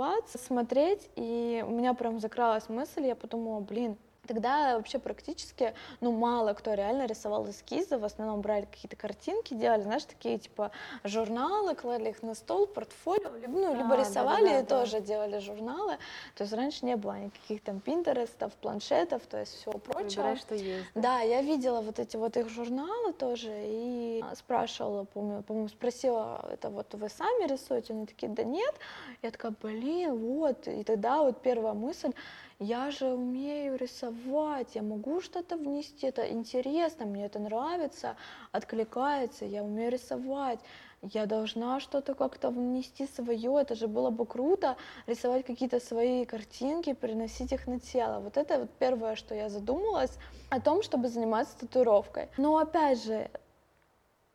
интересоваться, 0.00 0.38
смотреть, 0.38 1.10
и 1.16 1.64
у 1.66 1.70
меня 1.70 1.94
прям 1.94 2.18
закралась 2.18 2.68
мысль, 2.68 3.06
я 3.06 3.14
подумала, 3.14 3.60
блин, 3.60 3.96
Тогда 4.30 4.76
вообще 4.76 5.00
практически, 5.00 5.74
ну, 6.00 6.12
мало 6.12 6.52
кто 6.54 6.74
реально 6.74 7.06
рисовал 7.06 7.50
эскизы, 7.50 7.98
в 7.98 8.04
основном 8.04 8.42
брали 8.42 8.64
какие-то 8.64 8.94
картинки, 8.94 9.54
делали, 9.54 9.82
знаешь, 9.82 10.04
такие, 10.04 10.38
типа, 10.38 10.70
журналы, 11.02 11.74
клали 11.74 12.10
их 12.10 12.22
на 12.22 12.36
стол, 12.36 12.68
портфолио, 12.68 13.36
либо, 13.38 13.52
ну, 13.52 13.74
либо 13.74 13.94
а, 13.94 13.98
рисовали 13.98 14.44
да, 14.44 14.52
да, 14.52 14.60
да. 14.60 14.66
тоже 14.66 15.00
делали 15.00 15.40
журналы, 15.40 15.96
то 16.36 16.44
есть 16.44 16.52
раньше 16.52 16.86
не 16.86 16.94
было 16.94 17.18
никаких 17.18 17.60
там 17.64 17.80
пинтерестов, 17.80 18.52
планшетов, 18.52 19.22
то 19.28 19.40
есть 19.40 19.56
всего 19.56 19.78
прочего. 19.78 20.22
Выбирай, 20.22 20.36
что 20.36 20.54
есть. 20.54 20.86
Да? 20.94 21.00
да, 21.00 21.20
я 21.22 21.42
видела 21.42 21.80
вот 21.80 21.98
эти 21.98 22.16
вот 22.16 22.36
их 22.36 22.48
журналы 22.50 23.12
тоже 23.12 23.50
и 23.52 24.22
спрашивала, 24.36 25.06
помню, 25.12 25.42
по-моему, 25.42 25.68
спросила, 25.70 26.48
это 26.52 26.70
вот 26.70 26.94
вы 26.94 27.08
сами 27.08 27.48
рисуете? 27.48 27.94
Они 27.94 28.06
такие, 28.06 28.30
да 28.30 28.44
нет. 28.44 28.76
Я 29.22 29.32
такая, 29.32 29.52
блин, 29.60 30.16
вот, 30.18 30.68
и 30.68 30.84
тогда 30.84 31.20
вот 31.24 31.42
первая 31.42 31.74
мысль, 31.74 32.12
я 32.60 32.90
же 32.90 33.06
умею 33.06 33.76
рисовать, 33.76 34.74
я 34.74 34.82
могу 34.82 35.20
что-то 35.22 35.56
внести, 35.56 36.06
это 36.06 36.30
интересно, 36.30 37.06
мне 37.06 37.24
это 37.24 37.38
нравится, 37.38 38.16
откликается, 38.52 39.46
я 39.46 39.64
умею 39.64 39.90
рисовать, 39.90 40.60
я 41.02 41.24
должна 41.24 41.80
что-то 41.80 42.14
как-то 42.14 42.50
внести 42.50 43.06
свое, 43.06 43.58
это 43.58 43.74
же 43.74 43.88
было 43.88 44.10
бы 44.10 44.26
круто, 44.26 44.76
рисовать 45.06 45.46
какие-то 45.46 45.80
свои 45.80 46.26
картинки, 46.26 46.92
переносить 46.92 47.52
их 47.52 47.66
на 47.66 47.80
тело. 47.80 48.20
Вот 48.20 48.36
это 48.36 48.60
вот 48.60 48.70
первое, 48.78 49.16
что 49.16 49.34
я 49.34 49.48
задумалась 49.48 50.12
о 50.50 50.60
том, 50.60 50.82
чтобы 50.82 51.08
заниматься 51.08 51.58
татуировкой. 51.58 52.28
Но 52.36 52.58
опять 52.58 53.02
же, 53.02 53.30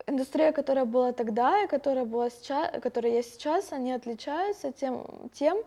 индустрия, 0.08 0.51
которая 0.51 0.86
была 0.86 1.12
тогда 1.13 1.63
и 1.63 1.67
которая 1.67 2.05
была 2.05 2.32
сейчас, 2.32 2.72
которая 2.82 3.13
есть 3.13 3.36
сейчас, 3.36 3.72
они 3.72 3.91
отличаются 3.91 4.72
тем, 4.72 5.29
тем 5.34 5.60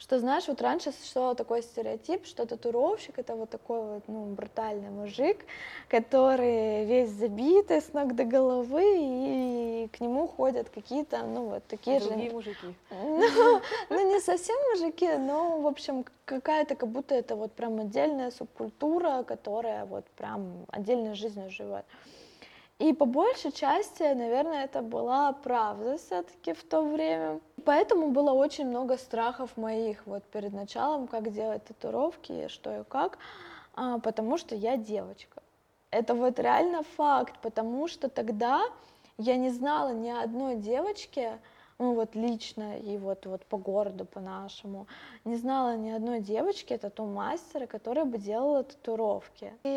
что, 0.00 0.18
знаешь, 0.18 0.48
вот 0.48 0.62
раньше 0.62 0.92
существовал 0.92 1.34
такой 1.34 1.62
стереотип, 1.62 2.24
что 2.24 2.46
татуировщик 2.46 3.18
это 3.18 3.34
вот 3.34 3.50
такой 3.50 3.82
вот, 3.82 4.02
ну, 4.08 4.24
брутальный 4.24 4.88
мужик, 4.88 5.44
который 5.88 6.86
весь 6.86 7.10
забитый 7.10 7.82
с 7.82 7.92
ног 7.92 8.14
до 8.14 8.24
головы, 8.24 8.82
и 8.82 9.88
к 9.92 10.00
нему 10.00 10.26
ходят 10.26 10.70
какие-то, 10.70 11.22
ну, 11.22 11.50
вот 11.50 11.66
такие 11.66 12.00
Другие 12.00 12.30
же... 12.30 12.34
мужики. 12.34 12.74
Ну, 12.90 13.60
ну, 13.90 14.10
не 14.10 14.20
совсем 14.20 14.56
мужики, 14.72 15.06
но, 15.18 15.60
в 15.60 15.66
общем, 15.66 16.06
какая-то, 16.24 16.76
как 16.76 16.88
будто 16.88 17.14
это 17.14 17.36
вот 17.36 17.52
прям 17.52 17.78
отдельная 17.80 18.30
субкультура, 18.30 19.22
которая 19.22 19.84
вот 19.84 20.06
прям 20.16 20.64
отдельной 20.70 21.14
жизнью 21.14 21.50
живет. 21.50 21.84
И 22.80 22.94
по 22.94 23.04
большей 23.04 23.52
части, 23.52 24.02
наверное, 24.02 24.64
это 24.64 24.80
была 24.80 25.32
правда 25.32 25.98
все-таки 25.98 26.54
в 26.54 26.64
то 26.64 26.80
время. 26.80 27.38
Поэтому 27.66 28.10
было 28.10 28.32
очень 28.32 28.66
много 28.66 28.96
страхов 28.96 29.54
моих 29.58 30.06
вот 30.06 30.24
перед 30.24 30.54
началом, 30.54 31.06
как 31.06 31.30
делать 31.30 31.62
татуировки, 31.64 32.48
что 32.48 32.80
и 32.80 32.84
как, 32.84 33.18
а, 33.74 33.98
потому 33.98 34.38
что 34.38 34.54
я 34.54 34.78
девочка. 34.78 35.42
Это 35.90 36.14
вот 36.14 36.38
реально 36.38 36.82
факт, 36.96 37.34
потому 37.42 37.86
что 37.86 38.08
тогда 38.08 38.62
я 39.18 39.36
не 39.36 39.50
знала 39.50 39.92
ни 39.92 40.08
одной 40.08 40.56
девочки, 40.56 41.38
ну 41.80 41.94
вот 41.94 42.14
лично 42.14 42.78
и 42.78 42.98
вот, 42.98 43.26
вот 43.26 43.44
по 43.46 43.56
городу, 43.56 44.04
по 44.04 44.20
нашему, 44.20 44.86
не 45.24 45.36
знала 45.36 45.76
ни 45.76 45.90
одной 45.90 46.20
девочки, 46.20 46.76
тату-мастера, 46.76 47.66
которая 47.66 48.04
бы 48.04 48.18
делала 48.18 48.62
татуировки. 48.62 49.52
И 49.64 49.68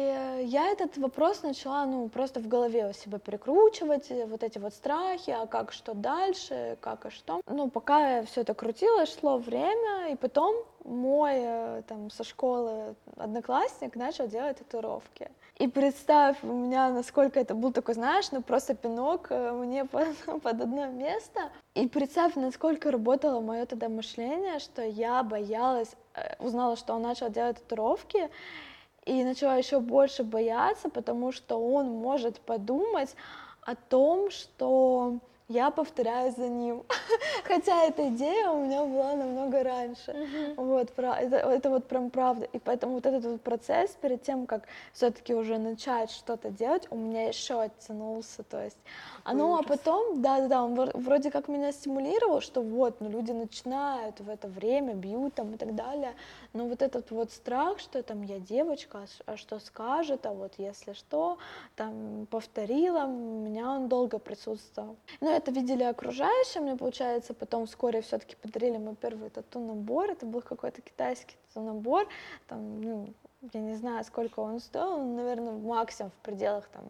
я 0.44 0.68
этот 0.68 0.98
вопрос 0.98 1.44
начала, 1.44 1.86
ну, 1.86 2.10
просто 2.10 2.40
в 2.42 2.48
голове 2.48 2.90
у 2.90 2.94
себя 2.94 3.20
перекручивать, 3.20 4.12
вот 4.28 4.44
эти 4.44 4.60
вот 4.60 4.74
страхи, 4.74 5.32
а 5.32 5.48
как, 5.48 5.72
что 5.72 5.94
дальше, 5.94 6.78
как 6.82 7.06
и 7.06 7.10
что. 7.10 7.42
Ну, 7.48 7.70
пока 7.70 8.24
все 8.24 8.42
это 8.42 8.54
крутилось, 8.54 9.18
шло 9.18 9.38
время, 9.38 10.12
и 10.12 10.16
потом 10.18 10.56
мой 10.84 11.34
э, 11.38 11.82
там 11.88 12.10
со 12.10 12.24
школы 12.24 12.96
одноклассник 13.18 13.96
начал 13.96 14.28
делать 14.28 14.58
татуировки. 14.58 15.30
И 15.58 15.68
представь, 15.68 16.38
у 16.44 16.52
меня 16.52 16.90
насколько 16.90 17.40
это 17.40 17.54
был 17.54 17.72
такой, 17.72 17.94
знаешь, 17.94 18.32
ну 18.32 18.42
просто 18.42 18.74
пинок 18.76 19.28
э, 19.30 19.52
мне 19.52 19.86
под, 19.92 20.08
под 20.42 20.62
одно 20.62 20.88
место. 20.88 21.52
И 21.76 21.88
представь, 21.88 22.36
насколько 22.36 22.92
работало 22.92 23.40
мое 23.40 23.66
тогда 23.66 23.90
мышление, 23.90 24.60
что 24.60 24.82
я 24.84 25.24
боялась, 25.24 25.96
э, 26.16 26.36
узнала, 26.40 26.76
что 26.76 26.94
он 26.94 27.04
начал 27.04 27.30
делать 27.30 27.58
татуировки, 27.58 28.30
и 29.06 29.24
начала 29.24 29.58
еще 29.58 29.80
больше 29.80 30.24
бояться, 30.24 30.90
потому 30.90 31.32
что 31.32 31.58
он 31.58 31.90
может 31.90 32.40
подумать 32.40 33.16
о 33.62 33.76
том, 33.76 34.32
что 34.32 35.20
я 35.48 35.70
повторяю 35.72 36.32
за 36.32 36.48
ним. 36.48 36.84
Хотя 37.44 37.86
эта 37.86 38.08
идея 38.10 38.50
у 38.50 38.64
меня 38.66 38.84
была 38.86 39.16
намного 39.16 39.64
раньше. 39.64 40.12
Uh-huh. 40.12 40.54
Вот, 40.56 40.92
это, 40.98 41.36
это 41.36 41.70
вот 41.70 41.88
прям 41.88 42.10
правда. 42.10 42.46
И 42.54 42.60
поэтому 42.60 42.94
вот 42.94 43.06
этот 43.06 43.26
вот 43.26 43.42
процесс 43.42 43.92
перед 44.02 44.24
тем, 44.24 44.46
как 44.46 44.64
все-таки 44.94 45.34
уже 45.34 45.58
начать 45.58 46.12
что-то 46.12 46.50
делать, 46.50 46.88
у 46.90 46.96
меня 46.96 47.28
еще 47.28 47.62
оттянулся. 47.62 48.44
То 48.44 48.64
есть, 48.64 48.78
а 49.24 49.34
ну 49.34 49.58
а 49.58 49.64
потом, 49.64 50.22
да-да-да, 50.22 50.64
он 50.64 50.76
вроде 50.94 51.32
как 51.32 51.48
меня 51.48 51.72
стимулировал, 51.72 52.42
что 52.42 52.62
вот, 52.62 53.02
ну 53.02 53.10
люди 53.10 53.32
начинают 53.32 54.20
в 54.20 54.30
это 54.30 54.48
время, 54.48 54.94
бьют 54.94 55.34
там 55.36 55.54
и 55.54 55.58
так 55.58 55.76
далее. 55.76 56.14
Но 56.54 56.68
вот 56.68 56.82
этот 56.82 57.12
вот 57.12 57.32
страх, 57.32 57.80
что 57.80 58.02
там 58.04 58.22
я 58.24 58.40
девочка, 58.40 59.00
а, 59.26 59.34
а 59.34 59.38
что 59.38 59.60
скажет, 59.60 60.26
а 60.26 60.34
вот 60.34 60.54
если 60.58 60.94
что, 60.94 61.38
там 61.76 62.28
повторила, 62.30 63.06
у 63.06 63.08
меня 63.08 63.70
он 63.70 63.88
долго 63.88 64.20
присутствовал. 64.20 64.96
Ну 65.22 65.30
это 65.30 65.43
видели 65.52 65.84
окружающие, 65.84 66.62
мне 66.62 66.76
получается, 66.76 67.34
потом 67.34 67.66
вскоре 67.66 68.02
все-таки 68.02 68.36
подарили 68.36 68.78
мой 68.78 68.96
первый 68.96 69.30
тату-набор, 69.30 70.12
это 70.12 70.26
был 70.26 70.42
какой-то 70.42 70.82
китайский 70.82 71.36
тату-набор, 71.48 72.08
там, 72.48 72.82
ну, 72.82 73.14
я 73.54 73.60
не 73.60 73.76
знаю, 73.76 74.04
сколько 74.04 74.40
он 74.40 74.60
стоил, 74.60 75.04
наверное, 75.04 75.54
максимум 75.54 76.12
в 76.12 76.26
пределах 76.26 76.68
там 76.70 76.84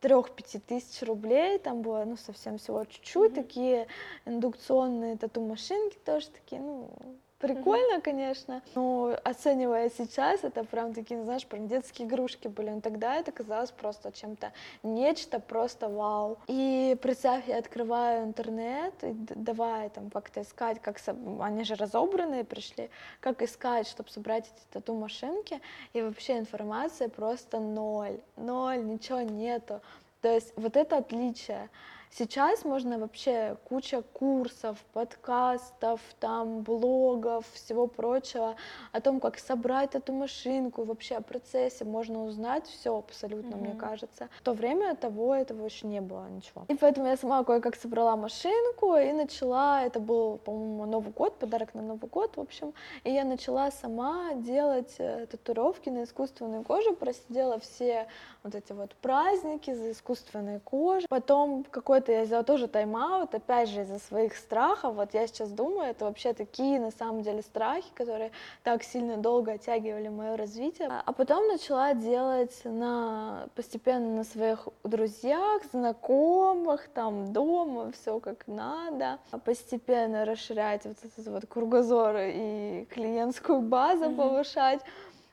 трех-пяти 0.00 0.58
тысяч 0.58 1.02
рублей, 1.06 1.58
там 1.58 1.82
было, 1.82 2.04
ну, 2.04 2.16
совсем 2.16 2.58
всего 2.58 2.84
чуть-чуть, 2.84 3.32
mm-hmm. 3.32 3.34
такие 3.34 3.86
индукционные 4.26 5.16
тату-машинки 5.16 5.98
тоже 6.04 6.28
такие, 6.28 6.60
ну, 6.60 6.90
Прикольно, 7.38 7.98
mm-hmm. 7.98 8.02
конечно, 8.02 8.62
но 8.74 9.16
оценивая 9.22 9.90
сейчас, 9.90 10.42
это 10.42 10.64
прям 10.64 10.92
такие, 10.92 11.22
знаешь, 11.22 11.46
прям 11.46 11.68
детские 11.68 12.08
игрушки 12.08 12.48
были. 12.48 12.70
Но 12.70 12.80
тогда 12.80 13.14
это 13.14 13.30
казалось 13.30 13.70
просто 13.70 14.10
чем-то 14.10 14.52
нечто 14.82 15.38
просто 15.38 15.88
вау. 15.88 16.38
И 16.48 16.96
представь, 17.00 17.46
я 17.46 17.58
открываю 17.58 18.24
интернет, 18.24 18.92
и 19.02 19.12
давай 19.12 19.88
там 19.90 20.10
как-то 20.10 20.42
искать, 20.42 20.82
как 20.82 20.98
со... 20.98 21.16
они 21.40 21.62
же 21.62 21.76
разобранные 21.76 22.42
пришли, 22.42 22.90
как 23.20 23.40
искать, 23.40 23.86
чтобы 23.86 24.10
собрать 24.10 24.46
эти 24.46 24.64
тату-машинки, 24.72 25.60
и 25.92 26.02
вообще 26.02 26.38
информация 26.38 27.08
просто 27.08 27.60
ноль, 27.60 28.20
ноль, 28.36 28.84
ничего 28.84 29.20
нету. 29.20 29.80
То 30.22 30.34
есть 30.34 30.52
вот 30.56 30.76
это 30.76 30.96
отличие. 30.96 31.70
Сейчас 32.10 32.64
можно 32.64 32.98
вообще 32.98 33.56
куча 33.68 34.02
курсов, 34.12 34.78
подкастов, 34.92 36.00
там, 36.20 36.62
блогов, 36.62 37.44
всего 37.52 37.86
прочего 37.86 38.56
о 38.92 39.00
том, 39.00 39.20
как 39.20 39.38
собрать 39.38 39.94
эту 39.94 40.12
машинку, 40.12 40.84
вообще 40.84 41.16
о 41.16 41.20
процессе 41.20 41.84
можно 41.84 42.24
узнать 42.24 42.66
все 42.66 42.96
абсолютно, 42.96 43.54
mm-hmm. 43.54 43.60
мне 43.60 43.74
кажется. 43.74 44.28
В 44.40 44.42
то 44.42 44.52
время 44.52 44.94
того 44.96 45.34
этого 45.34 45.64
еще 45.64 45.86
не 45.86 46.00
было 46.00 46.26
ничего. 46.28 46.64
И 46.68 46.74
поэтому 46.74 47.06
я 47.06 47.16
сама 47.16 47.44
кое-как 47.44 47.76
собрала 47.76 48.16
машинку 48.16 48.96
и 48.96 49.12
начала, 49.12 49.82
это 49.82 50.00
был, 50.00 50.38
по-моему, 50.38 50.86
Новый 50.86 51.12
год, 51.12 51.38
подарок 51.38 51.74
на 51.74 51.82
Новый 51.82 52.08
год, 52.08 52.36
в 52.36 52.40
общем, 52.40 52.72
и 53.04 53.12
я 53.12 53.24
начала 53.24 53.70
сама 53.70 54.34
делать 54.34 54.94
э, 54.98 55.26
татуировки 55.30 55.88
на 55.90 56.04
искусственной 56.04 56.64
коже, 56.64 56.92
просидела 56.92 57.58
все 57.60 58.06
вот 58.42 58.54
эти 58.54 58.72
вот 58.72 58.94
праздники 58.96 59.72
за 59.74 59.92
искусственной 59.92 60.60
кожей. 60.60 61.06
Потом 61.08 61.64
какой-то 61.98 62.12
я 62.12 62.22
взяла 62.22 62.42
тоже 62.44 62.68
тайм-аут, 62.68 63.34
опять 63.34 63.68
же 63.68 63.82
из-за 63.82 63.98
своих 63.98 64.36
страхов. 64.36 64.94
Вот 64.94 65.14
я 65.14 65.26
сейчас 65.26 65.50
думаю, 65.50 65.90
это 65.90 66.04
вообще 66.04 66.32
такие 66.32 66.78
на 66.78 66.92
самом 66.92 67.22
деле 67.22 67.42
страхи, 67.42 67.88
которые 67.94 68.30
так 68.62 68.84
сильно 68.84 69.16
долго 69.16 69.52
оттягивали 69.52 70.08
мое 70.08 70.36
развитие. 70.36 70.88
А 70.88 71.12
потом 71.12 71.48
начала 71.48 71.94
делать 71.94 72.60
на 72.64 73.48
постепенно 73.56 74.16
на 74.16 74.24
своих 74.24 74.68
друзьях, 74.84 75.62
знакомых, 75.72 76.88
там 76.94 77.32
дома, 77.32 77.90
все 77.90 78.20
как 78.20 78.46
надо. 78.46 79.18
Постепенно 79.44 80.24
расширять 80.24 80.84
вот 80.84 80.96
этот 81.02 81.26
вот 81.26 81.46
кругозор 81.48 82.16
и 82.18 82.86
клиентскую 82.90 83.60
базу 83.60 84.04
mm-hmm. 84.04 84.16
повышать. 84.16 84.80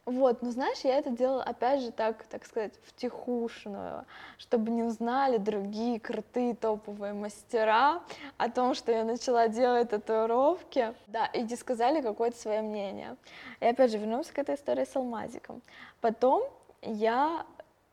Вот, 0.06 0.44
но 0.44 0.52
знаешь, 0.52 0.82
я 0.84 1.00
это 1.00 1.10
делала, 1.10 1.42
опять 1.42 1.82
же, 1.82 1.92
так, 1.92 2.24
так 2.26 2.46
сказать, 2.46 2.74
втихушную, 2.84 4.06
чтобы 4.38 4.70
не 4.70 4.84
узнали 4.84 5.38
другие 5.38 6.00
крутые 6.00 6.54
топовые 6.54 7.14
мастера 7.14 8.04
о 8.38 8.50
том, 8.52 8.76
что 8.76 8.92
я 8.92 9.04
начала 9.04 9.48
делать 9.48 9.90
татуировки, 9.90 10.94
да, 11.08 11.26
и 11.26 11.42
не 11.42 11.56
сказали 11.56 12.02
какое-то 12.02 12.38
свое 12.38 12.62
мнение. 12.62 13.16
И 13.60 13.66
опять 13.66 13.90
же, 13.90 13.98
вернемся 13.98 14.32
к 14.32 14.38
этой 14.38 14.56
истории 14.56 14.86
с 14.86 14.96
алмазиком. 14.96 15.64
Потом 16.02 16.44
я 16.84 17.44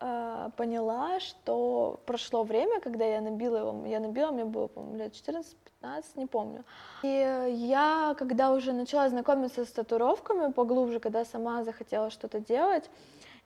э, 0.02 0.50
поняла, 0.56 1.20
что 1.20 2.00
прошло 2.06 2.42
время, 2.42 2.80
когда 2.80 3.04
я 3.04 3.20
набила 3.20 3.56
его, 3.58 3.86
я 3.86 4.00
набила, 4.00 4.30
мне 4.30 4.44
было, 4.44 4.66
по-моему, 4.66 4.96
лет 4.96 5.12
14 5.14 5.56
15, 5.82 6.16
не 6.16 6.26
помню. 6.26 6.64
И 7.02 7.08
я, 7.08 8.14
когда 8.18 8.52
уже 8.52 8.72
начала 8.72 9.08
знакомиться 9.08 9.64
с 9.64 9.72
татуировками 9.72 10.52
поглубже, 10.52 11.00
когда 11.00 11.24
сама 11.24 11.64
захотела 11.64 12.10
что-то 12.10 12.38
делать, 12.40 12.88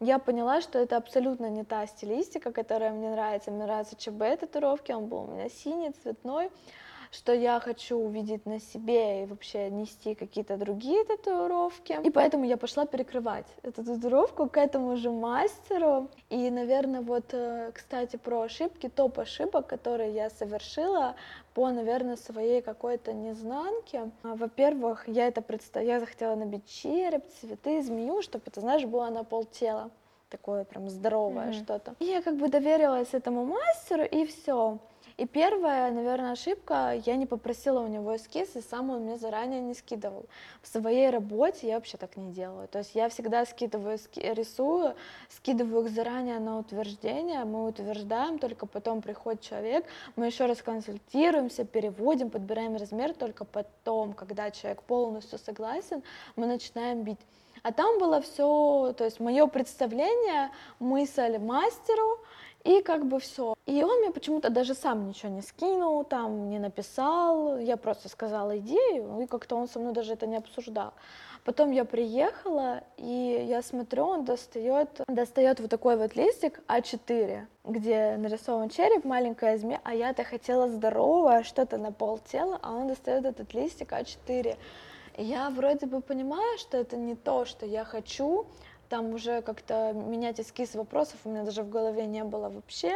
я 0.01 0.19
поняла, 0.19 0.61
что 0.61 0.79
это 0.79 0.99
абсолютно 0.99 1.49
не 1.49 1.65
та 1.65 1.87
стилистика, 1.87 2.53
которая 2.53 2.93
мне 2.93 3.11
нравится. 3.11 3.51
Мне 3.51 3.65
нравятся 3.65 3.97
ЧБ 3.97 4.41
татуировки, 4.41 4.93
он 4.93 5.07
был 5.07 5.23
у 5.23 5.27
меня 5.27 5.49
синий, 5.49 5.91
цветной 5.91 6.51
что 7.11 7.33
я 7.33 7.61
хочу 7.61 7.97
увидеть 7.97 8.47
на 8.47 8.61
себе 8.61 9.23
и 9.23 9.27
вообще 9.27 9.71
нести 9.71 10.15
какие-то 10.15 10.57
другие 10.57 11.05
татуировки. 11.05 11.99
И 12.05 12.11
поэтому 12.11 12.45
я 12.45 12.57
пошла 12.57 12.87
перекрывать 12.87 13.47
эту 13.63 13.85
татуировку 13.85 14.49
к 14.49 14.57
этому 14.57 14.97
же 14.97 15.11
мастеру. 15.11 16.09
И, 16.31 16.51
наверное, 16.51 17.01
вот, 17.01 17.33
э, 17.33 17.71
кстати, 17.73 18.17
про 18.17 18.43
ошибки, 18.43 18.89
топ 18.89 19.19
ошибок, 19.19 19.67
которые 19.67 20.15
я 20.15 20.31
совершила 20.31 21.17
по, 21.55 21.71
наверное, 21.71 22.17
своей 22.17 22.61
какой-то 22.61 23.13
незнанке. 23.13 24.11
А, 24.23 24.35
во-первых, 24.35 25.09
я 25.09 25.27
это 25.27 25.41
представ... 25.41 25.83
я 25.83 26.01
захотела 26.01 26.35
набить 26.35 26.67
череп, 26.67 27.25
цветы, 27.41 27.83
змею, 27.83 28.23
чтобы 28.23 28.45
это, 28.47 28.61
знаешь, 28.61 28.85
было 28.85 29.09
на 29.09 29.25
полтела 29.25 29.91
такое 30.29 30.65
прям 30.65 30.89
здоровое 30.89 31.51
mm-hmm. 31.51 31.65
что-то. 31.65 31.95
И 31.99 32.05
я 32.05 32.23
как 32.23 32.37
бы 32.37 32.49
доверилась 32.49 33.09
этому 33.13 33.45
мастеру, 33.45 34.05
и 34.05 34.27
все. 34.27 34.79
И 35.17 35.27
первая, 35.27 35.91
наверное, 35.93 36.33
ошибка, 36.33 36.93
я 37.07 37.17
не 37.17 37.25
попросила 37.25 37.81
у 37.81 37.87
него 37.87 38.15
эскиз, 38.17 38.55
и 38.55 38.61
сам 38.61 38.91
он 38.91 39.05
мне 39.05 39.17
заранее 39.17 39.63
не 39.63 39.73
скидывал. 39.73 40.27
В 40.61 40.69
своей 40.69 41.09
работе 41.09 41.69
я 41.69 41.77
вообще 41.77 41.97
так 41.97 42.19
не 42.19 42.33
делаю. 42.33 42.69
То 42.69 42.81
есть 42.81 42.95
я 42.95 43.09
всегда 43.09 43.47
скидываю, 43.47 43.99
рисую, 44.15 44.95
скидываю 45.31 45.87
их 45.87 45.91
заранее 45.91 46.39
на 46.39 46.59
утверждение, 46.59 47.45
мы 47.47 47.67
утверждаем, 47.67 48.39
только 48.39 48.67
потом 48.67 49.01
приходит 49.01 49.41
человек, 49.41 49.87
мы 50.17 50.27
еще 50.27 50.45
раз 50.45 50.61
консультируемся, 50.61 51.65
переводим, 51.65 52.29
подбираем 52.29 52.77
размер, 52.77 53.15
только 53.15 53.47
потом, 53.47 54.13
когда 54.13 54.51
человек 54.51 54.83
полностью 54.83 55.39
согласен, 55.39 56.03
мы 56.37 56.47
начинаем 56.47 57.05
бить. 57.05 57.21
А 57.63 57.73
там 57.73 57.99
было 57.99 58.21
все, 58.21 58.95
то 58.97 59.05
есть 59.05 59.19
мое 59.19 59.47
представление, 59.47 60.51
мысль 60.79 61.39
мастеру, 61.39 62.21
и 62.67 62.83
как 62.83 63.07
бы 63.07 63.21
все. 63.21 63.55
И 63.67 63.83
он 63.85 64.01
мне 64.01 64.11
почему-то 64.11 64.51
даже 64.51 64.75
сам 64.75 65.09
ничего 65.09 65.31
не 65.31 65.43
скинул, 65.43 66.05
там 66.05 66.51
не 66.51 66.59
написал. 66.59 67.59
Я 67.59 67.77
просто 67.77 68.09
сказала 68.09 68.59
идею, 68.59 69.21
и 69.23 69.27
как-то 69.27 69.57
он 69.57 69.69
со 69.69 69.79
мной 69.79 69.93
даже 69.93 70.15
это 70.15 70.27
не 70.27 70.37
обсуждал. 70.37 70.93
Потом 71.45 71.71
я 71.71 71.85
приехала, 71.85 72.83
и 72.97 73.47
я 73.49 73.63
смотрю, 73.63 74.05
он 74.05 74.25
достает, 74.25 74.89
достает 75.07 75.61
вот 75.61 75.71
такой 75.71 75.97
вот 75.97 76.17
листик 76.17 76.61
А4, 76.67 77.47
где 77.65 78.17
нарисован 78.17 78.69
череп, 78.69 79.05
маленькая 79.05 79.57
змея, 79.57 79.81
а 79.85 79.95
я-то 79.95 80.25
хотела 80.25 80.69
здоровое, 80.69 81.45
что-то 81.45 81.79
на 81.79 81.93
пол 81.93 82.19
тела, 82.19 82.59
а 82.63 82.73
он 82.73 82.89
достает 82.89 83.25
этот 83.27 83.55
листик 83.55 83.93
А4. 83.93 84.57
И 85.19 85.23
я 85.23 85.49
вроде 85.51 85.87
бы 85.87 86.01
понимаю, 86.01 86.59
что 86.59 86.79
это 86.79 86.97
не 86.97 87.15
то, 87.15 87.45
что 87.45 87.65
я 87.65 87.85
хочу, 87.85 88.47
там 88.89 89.15
уже 89.15 89.43
как-то 89.43 89.93
менять 89.93 90.41
эскиз 90.41 90.75
вопросов 90.75 91.21
у 91.25 91.31
меня 91.31 91.45
даже 91.45 91.63
в 91.63 91.69
голове 91.69 92.07
не 92.07 92.25
было 92.25 92.49
вообще, 92.49 92.93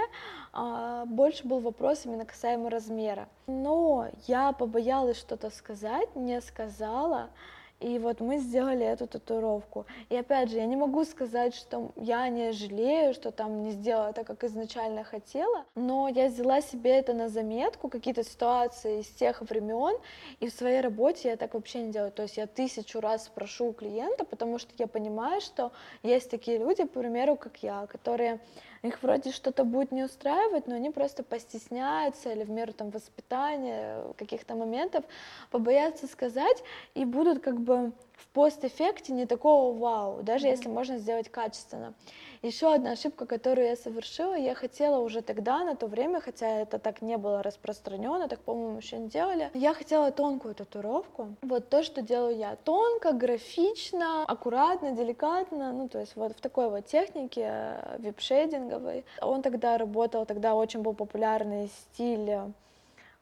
а 0.53 1.05
больше 1.07 1.47
был 1.47 1.61
вопрос 1.61 2.07
именно 2.07 2.25
касаемо 2.25 2.71
размера. 2.71 3.29
Но 3.47 4.09
я 4.27 4.53
побоялась 4.53 5.19
что-то 5.19 5.51
сказать, 5.51 6.15
не 6.17 6.41
сказала, 6.41 7.31
и 7.81 7.99
вот 7.99 8.21
мы 8.21 8.39
сделали 8.39 8.85
эту 8.85 9.07
татуировку. 9.07 9.87
И 10.11 10.17
опять 10.17 10.51
же, 10.51 10.59
я 10.59 10.67
не 10.67 10.77
могу 10.77 11.05
сказать, 11.05 11.55
что 11.55 11.93
я 11.97 12.29
не 12.29 12.53
жалею, 12.53 13.15
что 13.15 13.31
там 13.31 13.63
не 13.63 13.71
сделала 13.71 14.13
так, 14.13 14.27
как 14.27 14.45
изначально 14.45 15.03
хотела, 15.03 15.65
но 15.75 16.09
я 16.09 16.29
взяла 16.29 16.61
себе 16.61 16.91
это 16.91 17.15
на 17.15 17.29
заметку, 17.29 17.89
какие-то 17.89 18.23
ситуации 18.23 19.01
из 19.01 19.09
тех 19.09 19.41
времен, 19.41 19.97
и 20.41 20.49
в 20.49 20.53
своей 20.53 20.81
работе 20.81 21.31
я 21.31 21.37
так 21.37 21.55
вообще 21.55 21.83
не 21.83 21.93
делаю. 21.93 22.13
То 22.13 22.23
есть 22.23 22.37
я 22.37 22.47
тысячу 22.47 23.01
раз 23.01 23.25
спрошу 23.25 23.69
у 23.69 23.73
клиента, 23.73 24.25
потому 24.25 24.59
что 24.59 24.73
я 24.79 24.87
понимаю, 24.87 25.41
что 25.41 25.73
есть 26.03 26.31
такие 26.31 26.59
люди, 26.59 26.85
к 26.85 26.91
примеру, 26.91 27.37
как 27.37 27.63
я, 27.63 27.87
которые 27.87 28.41
их 28.83 29.03
вроде 29.03 29.31
что-то 29.31 29.65
будет 29.65 29.93
не 29.93 30.03
устраивать, 30.05 30.67
но 30.67 30.75
они 30.75 30.91
просто 30.91 31.23
постесняются 31.23 32.33
или 32.33 32.45
в 32.45 32.51
меру 32.51 32.73
там 32.73 32.91
воспитания, 32.91 34.03
каких-то 34.17 34.55
моментов 34.55 35.05
побоятся 35.51 36.07
сказать 36.07 36.63
и 36.95 37.05
будут 37.05 37.41
как 37.41 37.61
бы 37.61 37.93
в 38.21 38.27
постэффекте 38.29 39.13
не 39.13 39.27
такого 39.27 39.77
вау, 39.77 40.23
даже 40.23 40.47
mm-hmm. 40.47 40.51
если 40.51 40.69
можно 40.69 40.99
сделать 40.99 41.31
качественно. 41.31 41.95
Еще 42.43 42.73
одна 42.73 42.93
ошибка, 42.93 43.27
которую 43.27 43.67
я 43.67 43.77
совершила, 43.77 44.35
я 44.35 44.55
хотела 44.55 45.01
уже 45.01 45.21
тогда, 45.21 45.63
на 45.63 45.77
то 45.77 45.87
время, 45.87 46.21
хотя 46.21 46.61
это 46.61 46.79
так 46.79 47.03
не 47.03 47.19
было 47.19 47.43
распространено, 47.43 48.29
так, 48.29 48.41
по-моему, 48.41 48.79
еще 48.79 48.97
не 48.99 49.09
делали, 49.09 49.51
я 49.53 49.75
хотела 49.75 50.11
тонкую 50.11 50.55
татуировку. 50.55 51.35
Вот 51.43 51.69
то, 51.69 51.83
что 51.83 52.01
делаю 52.01 52.37
я. 52.37 52.57
Тонко, 52.57 53.13
графично, 53.13 54.25
аккуратно, 54.25 54.93
деликатно, 54.93 55.73
ну, 55.73 55.89
то 55.89 55.99
есть 55.99 56.17
вот 56.17 56.33
в 56.33 56.41
такой 56.41 56.71
вот 56.71 56.87
технике 56.87 57.51
э, 57.53 57.97
вип-шейдинговой. 57.99 59.05
Он 59.21 59.43
тогда 59.43 59.77
работал, 59.77 60.25
тогда 60.25 60.55
очень 60.55 60.81
был 60.81 60.95
популярный 60.95 61.69
стиль 61.69 62.31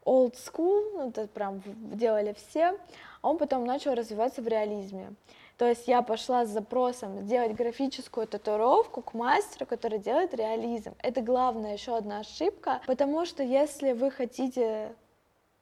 old 0.08 0.34
school, 0.34 0.92
ну, 0.94 1.08
это 1.08 1.26
прям 1.26 1.61
делали 1.66 2.34
все, 2.34 2.78
он 3.22 3.38
потом 3.38 3.64
начал 3.64 3.94
развиваться 3.94 4.42
в 4.42 4.48
реализме. 4.48 5.14
То 5.57 5.66
есть 5.66 5.88
я 5.88 6.02
пошла 6.02 6.46
с 6.46 6.50
запросом 6.50 7.20
сделать 7.20 7.54
графическую 7.54 8.26
татуировку 8.28 9.02
к 9.02 9.14
мастеру, 9.14 9.66
который 9.66 9.98
делает 9.98 10.33
реализм. 10.33 10.94
Это 11.00 11.20
главная 11.20 11.72
еще 11.72 11.96
одна 11.96 12.20
ошибка, 12.20 12.81
потому 12.87 13.26
что 13.26 13.42
если 13.42 13.92
вы 13.92 14.12
хотите 14.12 14.94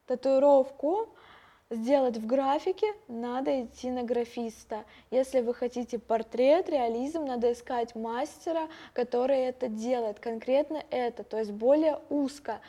татуировку, 0.05 1.09
сделать 1.69 2.17
в 2.17 2.25
графике, 2.25 2.87
надо 3.07 3.63
идти 3.63 3.89
на 3.91 4.03
графиста. 4.03 4.85
Если 5.11 5.41
вы 5.41 5.53
хотите 5.53 5.99
портрет, 5.99 6.69
реализм, 6.69 7.25
надо 7.25 7.51
искать 7.51 7.93
мастера, 7.95 8.69
который 8.93 9.39
это 9.39 9.67
делает, 9.67 10.19
конкретно 10.19 10.83
это, 10.89 11.23
то 11.23 11.37
есть 11.37 11.51
более 11.51 11.99
узко, 12.09 12.53
а, 12.53 12.61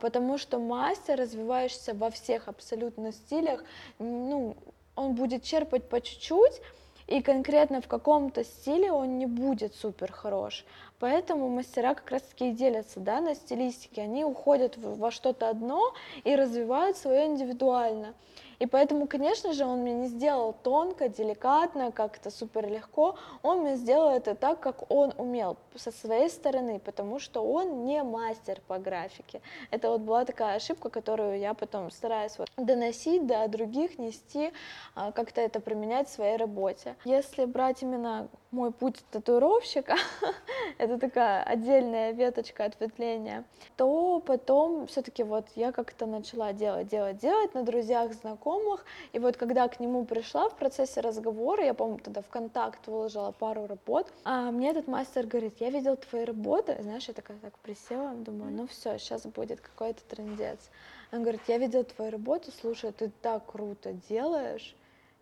потому 0.00 0.38
что 0.38 0.58
мастер, 0.58 1.18
развивающийся 1.18 1.94
во 1.94 2.10
всех 2.10 2.48
абсолютно 2.48 3.12
стилях, 3.12 3.62
ну, 3.98 4.56
он 4.96 5.14
будет 5.14 5.42
черпать 5.42 5.88
по 5.88 6.00
чуть-чуть, 6.00 6.60
и 7.06 7.20
конкретно 7.20 7.80
в 7.80 7.88
каком-то 7.88 8.44
стиле 8.44 8.90
он 8.90 9.18
не 9.18 9.26
будет 9.26 9.74
супер 9.74 10.10
хорош. 10.10 10.64
Поэтому 10.98 11.50
мастера 11.50 11.94
как 11.94 12.10
раз-таки 12.10 12.48
и 12.48 12.52
делятся 12.52 13.00
да, 13.00 13.20
на 13.20 13.34
стилистике. 13.34 14.02
Они 14.02 14.24
уходят 14.24 14.78
во 14.78 15.10
что-то 15.10 15.50
одно 15.50 15.92
и 16.24 16.34
развивают 16.34 16.96
свое 16.96 17.26
индивидуально. 17.26 18.14
И 18.58 18.66
поэтому, 18.66 19.06
конечно 19.06 19.52
же, 19.52 19.64
он 19.64 19.80
мне 19.80 19.94
не 19.94 20.06
сделал 20.06 20.54
тонко, 20.62 21.08
деликатно, 21.08 21.92
как-то 21.92 22.30
супер 22.30 22.68
легко. 22.68 23.16
Он 23.42 23.60
мне 23.60 23.76
сделал 23.76 24.10
это 24.10 24.34
так, 24.34 24.60
как 24.60 24.90
он 24.90 25.12
умел, 25.18 25.56
со 25.74 25.90
своей 25.90 26.30
стороны, 26.30 26.78
потому 26.78 27.18
что 27.18 27.42
он 27.42 27.84
не 27.84 28.02
мастер 28.02 28.60
по 28.66 28.78
графике. 28.78 29.40
Это 29.70 29.90
вот 29.90 30.00
была 30.00 30.24
такая 30.24 30.56
ошибка, 30.56 30.90
которую 30.90 31.38
я 31.38 31.54
потом 31.54 31.90
стараюсь 31.90 32.38
вот 32.38 32.48
доносить 32.56 33.26
до 33.26 33.46
других, 33.48 33.98
нести, 33.98 34.52
а, 34.94 35.12
как-то 35.12 35.40
это 35.40 35.60
применять 35.60 36.08
в 36.08 36.12
своей 36.12 36.36
работе. 36.36 36.96
Если 37.04 37.44
брать 37.44 37.82
именно 37.82 38.28
мой 38.54 38.72
путь 38.72 39.04
татуировщика, 39.10 39.96
это 40.78 40.98
такая 40.98 41.42
отдельная 41.42 42.12
веточка 42.12 42.64
ответвления, 42.64 43.44
то 43.76 44.22
потом 44.24 44.86
все-таки 44.86 45.24
вот 45.24 45.46
я 45.56 45.72
как-то 45.72 46.06
начала 46.06 46.52
делать, 46.52 46.88
делать, 46.88 47.18
делать 47.18 47.54
на 47.54 47.64
друзьях, 47.64 48.14
знакомых, 48.14 48.84
и 49.12 49.18
вот 49.18 49.36
когда 49.36 49.68
к 49.68 49.80
нему 49.80 50.04
пришла 50.04 50.48
в 50.48 50.56
процессе 50.56 51.00
разговора, 51.00 51.64
я, 51.64 51.74
помню, 51.74 51.98
тогда 51.98 52.22
в 52.22 52.28
контакт 52.28 52.86
выложила 52.86 53.32
пару 53.32 53.66
работ, 53.66 54.06
а 54.24 54.50
мне 54.50 54.70
этот 54.70 54.86
мастер 54.86 55.26
говорит, 55.26 55.56
я 55.60 55.70
видел 55.70 55.96
твои 55.96 56.24
работы, 56.24 56.78
знаешь, 56.80 57.08
я 57.08 57.14
такая 57.14 57.38
так 57.38 57.58
присела, 57.58 58.14
думаю, 58.14 58.52
ну 58.52 58.66
все, 58.68 58.98
сейчас 58.98 59.26
будет 59.26 59.60
какой-то 59.60 60.02
трендец. 60.08 60.70
Он 61.12 61.22
говорит, 61.22 61.42
я 61.48 61.58
видел 61.58 61.84
твою 61.84 62.10
работу, 62.10 62.50
слушай, 62.60 62.92
ты 62.92 63.10
так 63.20 63.44
круто 63.46 63.92
делаешь, 64.08 64.74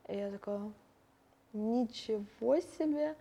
и 0.09 0.16
я 0.16 0.31
такая, 0.31 0.73
ничего 1.53 2.61
себе. 2.79 3.15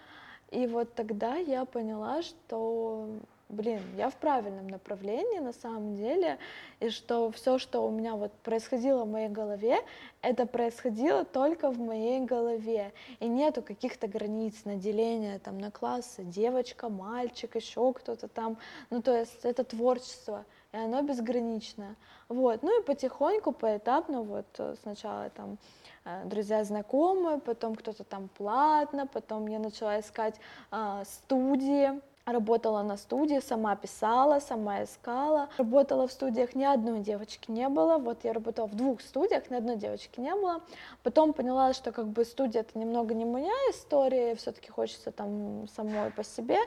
И 0.51 0.67
вот 0.67 0.93
тогда 0.95 1.35
я 1.35 1.63
поняла, 1.63 2.21
что, 2.21 3.07
блин, 3.47 3.79
я 3.95 4.09
в 4.09 4.15
правильном 4.15 4.67
направлении 4.67 5.39
на 5.39 5.53
самом 5.53 5.95
деле, 5.95 6.39
и 6.81 6.89
что 6.89 7.31
все, 7.31 7.57
что 7.57 7.87
у 7.87 7.89
меня 7.89 8.15
вот 8.15 8.33
происходило 8.43 9.05
в 9.05 9.09
моей 9.09 9.29
голове, 9.29 9.77
это 10.21 10.45
происходило 10.45 11.23
только 11.23 11.71
в 11.71 11.79
моей 11.79 12.19
голове, 12.25 12.91
и 13.21 13.27
нету 13.29 13.61
каких-то 13.61 14.07
границ 14.07 14.65
на 14.65 14.75
деление 14.75 15.39
там 15.39 15.57
на 15.57 15.71
классы, 15.71 16.25
девочка, 16.25 16.89
мальчик, 16.89 17.55
еще 17.55 17.93
кто-то 17.93 18.27
там, 18.27 18.57
ну 18.89 19.01
то 19.01 19.17
есть 19.17 19.45
это 19.45 19.63
творчество, 19.63 20.43
и 20.73 20.77
оно 20.77 21.01
безграничное, 21.01 21.95
вот, 22.29 22.63
ну 22.63 22.79
и 22.79 22.83
потихоньку, 22.83 23.51
поэтапно, 23.51 24.21
вот 24.21 24.45
сначала 24.81 25.29
там 25.29 25.57
Э, 26.03 26.23
друзья, 26.25 26.63
знакомые, 26.63 27.39
потом 27.39 27.75
кто-то 27.75 28.03
там 28.03 28.29
платно, 28.37 29.05
потом 29.05 29.47
я 29.47 29.59
начала 29.59 29.99
искать 29.99 30.35
а, 30.71 31.03
студии, 31.05 32.01
работала 32.25 32.81
на 32.81 32.97
студии, 32.97 33.39
сама 33.39 33.75
писала, 33.75 34.39
сама 34.39 34.83
искала. 34.83 35.49
Работала 35.57 36.07
в 36.07 36.11
студиях, 36.11 36.55
ни 36.55 36.63
одной 36.63 37.01
девочки 37.01 37.51
не 37.51 37.69
было. 37.69 37.97
Вот 37.97 38.23
я 38.23 38.33
работала 38.33 38.67
в 38.67 38.75
двух 38.75 39.01
студиях, 39.01 39.49
ни 39.51 39.55
одной 39.55 39.75
девочки 39.75 40.19
не 40.19 40.33
было. 40.33 40.61
Потом 41.03 41.33
поняла, 41.33 41.73
что 41.73 41.91
как 41.91 42.07
бы 42.07 42.25
студия 42.25 42.61
это 42.61 42.79
немного 42.79 43.13
не 43.13 43.25
моя 43.25 43.53
история, 43.69 44.35
все-таки 44.35 44.69
хочется 44.71 45.11
там 45.11 45.67
самой 45.67 46.11
по 46.11 46.23
себе. 46.23 46.57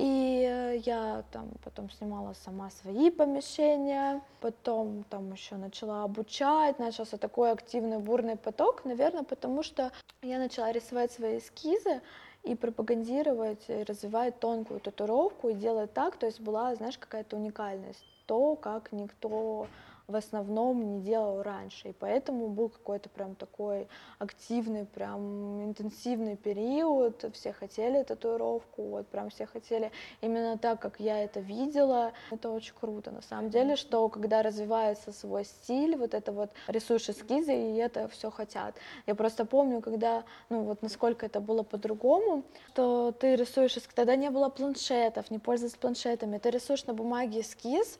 И 0.00 0.46
э, 0.48 0.78
я 0.86 1.24
там 1.30 1.50
потом 1.62 1.90
снимала 1.90 2.32
сама 2.32 2.70
свои 2.70 3.10
помещения, 3.10 4.22
потом 4.40 5.04
там 5.10 5.30
еще 5.30 5.56
начала 5.56 6.04
обучать, 6.04 6.78
начался 6.78 7.18
такой 7.18 7.52
активный 7.52 7.98
бурный 7.98 8.36
поток, 8.36 8.86
наверное, 8.86 9.24
потому 9.24 9.62
что 9.62 9.92
я 10.22 10.38
начала 10.38 10.72
рисовать 10.72 11.12
свои 11.12 11.36
эскизы 11.36 12.00
и 12.44 12.54
пропагандировать, 12.54 13.62
и 13.68 13.82
развивать 13.82 14.40
тонкую 14.40 14.80
татуировку 14.80 15.50
и 15.50 15.54
делать 15.54 15.92
так, 15.92 16.16
то 16.16 16.24
есть 16.24 16.40
была, 16.40 16.74
знаешь, 16.76 16.96
какая-то 16.96 17.36
уникальность, 17.36 18.06
то, 18.24 18.56
как 18.56 18.92
никто 18.92 19.66
в 20.10 20.16
основном 20.16 20.96
не 20.96 21.00
делал 21.00 21.42
раньше. 21.42 21.88
И 21.88 21.92
поэтому 21.92 22.48
был 22.48 22.68
какой-то 22.68 23.08
прям 23.08 23.34
такой 23.34 23.88
активный, 24.18 24.84
прям 24.84 25.64
интенсивный 25.64 26.36
период. 26.36 27.24
Все 27.34 27.52
хотели 27.52 28.02
татуировку, 28.02 28.82
вот 28.82 29.06
прям 29.06 29.30
все 29.30 29.46
хотели 29.46 29.92
именно 30.20 30.58
так, 30.58 30.80
как 30.80 31.00
я 31.00 31.22
это 31.22 31.40
видела. 31.40 32.12
Это 32.30 32.50
очень 32.50 32.74
круто, 32.78 33.10
на 33.10 33.22
самом 33.22 33.50
деле, 33.50 33.76
что 33.76 34.08
когда 34.08 34.42
развивается 34.42 35.12
свой 35.12 35.44
стиль, 35.44 35.96
вот 35.96 36.14
это 36.14 36.32
вот 36.32 36.50
рисуешь 36.66 37.08
эскизы, 37.08 37.54
и 37.54 37.76
это 37.76 38.08
все 38.08 38.30
хотят. 38.30 38.74
Я 39.06 39.14
просто 39.14 39.44
помню, 39.44 39.80
когда, 39.80 40.24
ну 40.48 40.62
вот 40.62 40.82
насколько 40.82 41.26
это 41.26 41.40
было 41.40 41.62
по-другому, 41.62 42.42
то 42.74 43.12
ты 43.12 43.36
рисуешь, 43.36 43.76
тогда 43.94 44.16
не 44.16 44.30
было 44.30 44.48
планшетов, 44.48 45.30
не 45.30 45.38
пользовались 45.38 45.76
планшетами, 45.76 46.38
ты 46.38 46.50
рисуешь 46.50 46.84
на 46.86 46.94
бумаге 46.94 47.40
эскиз, 47.40 47.98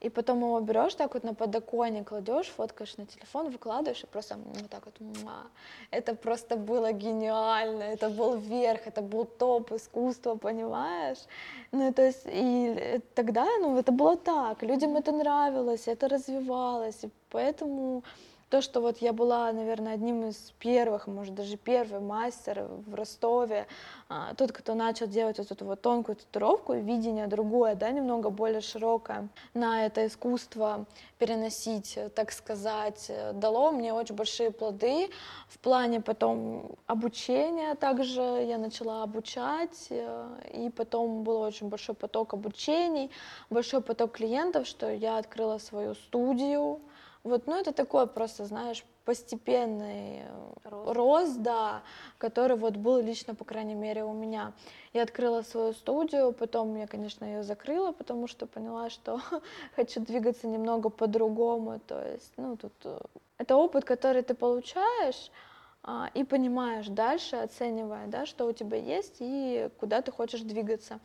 и 0.00 0.10
потом 0.10 0.38
его 0.40 0.60
берешь 0.60 0.94
так 0.94 1.14
вот 1.14 1.24
на 1.24 1.34
подоконник, 1.34 2.08
кладешь, 2.08 2.46
фоткаешь 2.46 2.96
на 2.96 3.06
телефон, 3.06 3.50
выкладываешь 3.50 4.04
и 4.04 4.06
просто 4.06 4.36
вот 4.36 4.70
так 4.70 4.84
вот. 4.86 5.00
Муа. 5.00 5.46
Это 5.90 6.14
просто 6.14 6.56
было 6.56 6.92
гениально, 6.92 7.82
это 7.82 8.08
был 8.08 8.36
верх, 8.36 8.86
это 8.86 9.02
был 9.02 9.24
топ 9.24 9.72
искусства, 9.72 10.36
понимаешь? 10.36 11.18
Ну, 11.72 11.92
то 11.92 12.02
есть, 12.02 12.22
и 12.26 13.00
тогда, 13.14 13.44
ну, 13.60 13.76
это 13.78 13.92
было 13.92 14.16
так, 14.16 14.62
людям 14.62 14.96
это 14.96 15.12
нравилось, 15.12 15.88
это 15.88 16.08
развивалось, 16.08 17.04
и 17.04 17.10
поэтому 17.30 18.02
то, 18.50 18.62
что 18.62 18.80
вот 18.80 18.98
я 18.98 19.12
была, 19.12 19.52
наверное, 19.52 19.94
одним 19.94 20.28
из 20.28 20.52
первых, 20.58 21.06
может, 21.06 21.34
даже 21.34 21.56
первый 21.56 22.00
мастер 22.00 22.66
в 22.86 22.94
Ростове, 22.94 23.66
а, 24.08 24.34
тот, 24.34 24.52
кто 24.52 24.74
начал 24.74 25.06
делать 25.06 25.38
вот 25.38 25.50
эту 25.50 25.66
вот 25.66 25.82
тонкую 25.82 26.16
татуировку, 26.16 26.72
видение 26.74 27.26
другое, 27.26 27.74
да, 27.74 27.90
немного 27.90 28.30
более 28.30 28.62
широкое, 28.62 29.28
на 29.52 29.84
это 29.84 30.06
искусство 30.06 30.86
переносить, 31.18 31.98
так 32.14 32.32
сказать, 32.32 33.10
дало 33.34 33.70
мне 33.70 33.92
очень 33.92 34.14
большие 34.14 34.50
плоды. 34.50 35.10
В 35.48 35.58
плане 35.58 36.00
потом 36.00 36.76
обучения 36.86 37.74
также 37.74 38.22
я 38.22 38.56
начала 38.56 39.02
обучать, 39.02 39.88
э, 39.90 40.26
и 40.54 40.70
потом 40.70 41.22
был 41.22 41.40
очень 41.40 41.68
большой 41.68 41.94
поток 41.94 42.34
обучений, 42.34 43.10
большой 43.50 43.82
поток 43.82 44.12
клиентов, 44.12 44.66
что 44.66 44.90
я 44.90 45.18
открыла 45.18 45.58
свою 45.58 45.94
студию, 45.94 46.80
вот, 47.24 47.46
ну 47.46 47.56
это 47.58 47.72
такой 47.72 48.06
просто, 48.06 48.44
знаешь, 48.44 48.84
постепенный 49.04 50.22
рост. 50.64 50.96
рост, 50.96 51.42
да, 51.42 51.82
который 52.18 52.56
вот 52.56 52.76
был 52.76 53.00
лично, 53.00 53.34
по 53.34 53.44
крайней 53.44 53.74
мере, 53.74 54.04
у 54.04 54.12
меня. 54.12 54.52
Я 54.92 55.02
открыла 55.02 55.42
свою 55.42 55.72
студию, 55.72 56.32
потом 56.32 56.76
я, 56.76 56.86
конечно, 56.86 57.24
ее 57.24 57.42
закрыла, 57.42 57.92
потому 57.92 58.26
что 58.26 58.46
поняла, 58.46 58.90
что 58.90 59.20
хочу 59.76 60.00
двигаться 60.00 60.46
немного 60.46 60.90
по-другому. 60.90 61.80
То 61.80 62.06
есть, 62.06 62.32
ну, 62.36 62.56
тут 62.56 62.72
э, 62.84 62.98
это 63.38 63.56
опыт, 63.56 63.84
который 63.84 64.22
ты 64.22 64.34
получаешь, 64.34 65.30
а, 65.82 66.10
и 66.12 66.24
понимаешь 66.24 66.88
дальше, 66.88 67.36
оценивая, 67.36 68.08
да, 68.08 68.26
что 68.26 68.46
у 68.46 68.52
тебя 68.52 68.76
есть 68.76 69.16
и 69.20 69.70
куда 69.78 70.02
ты 70.02 70.12
хочешь 70.12 70.42
двигаться. 70.42 71.00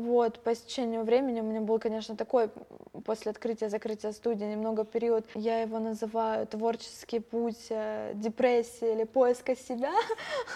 Вот, 0.00 0.40
по 0.40 0.54
истечению 0.54 1.04
времени 1.04 1.40
у 1.40 1.44
меня 1.44 1.60
был, 1.60 1.78
конечно, 1.78 2.16
такой 2.16 2.48
после 3.04 3.32
открытия-закрытия 3.32 4.12
студии 4.12 4.44
немного 4.44 4.84
период, 4.84 5.26
я 5.34 5.60
его 5.60 5.78
называю 5.78 6.46
творческий 6.46 7.20
путь 7.20 7.66
э, 7.68 8.12
депрессии 8.14 8.92
или 8.92 9.04
поиска 9.04 9.54
себя, 9.54 9.92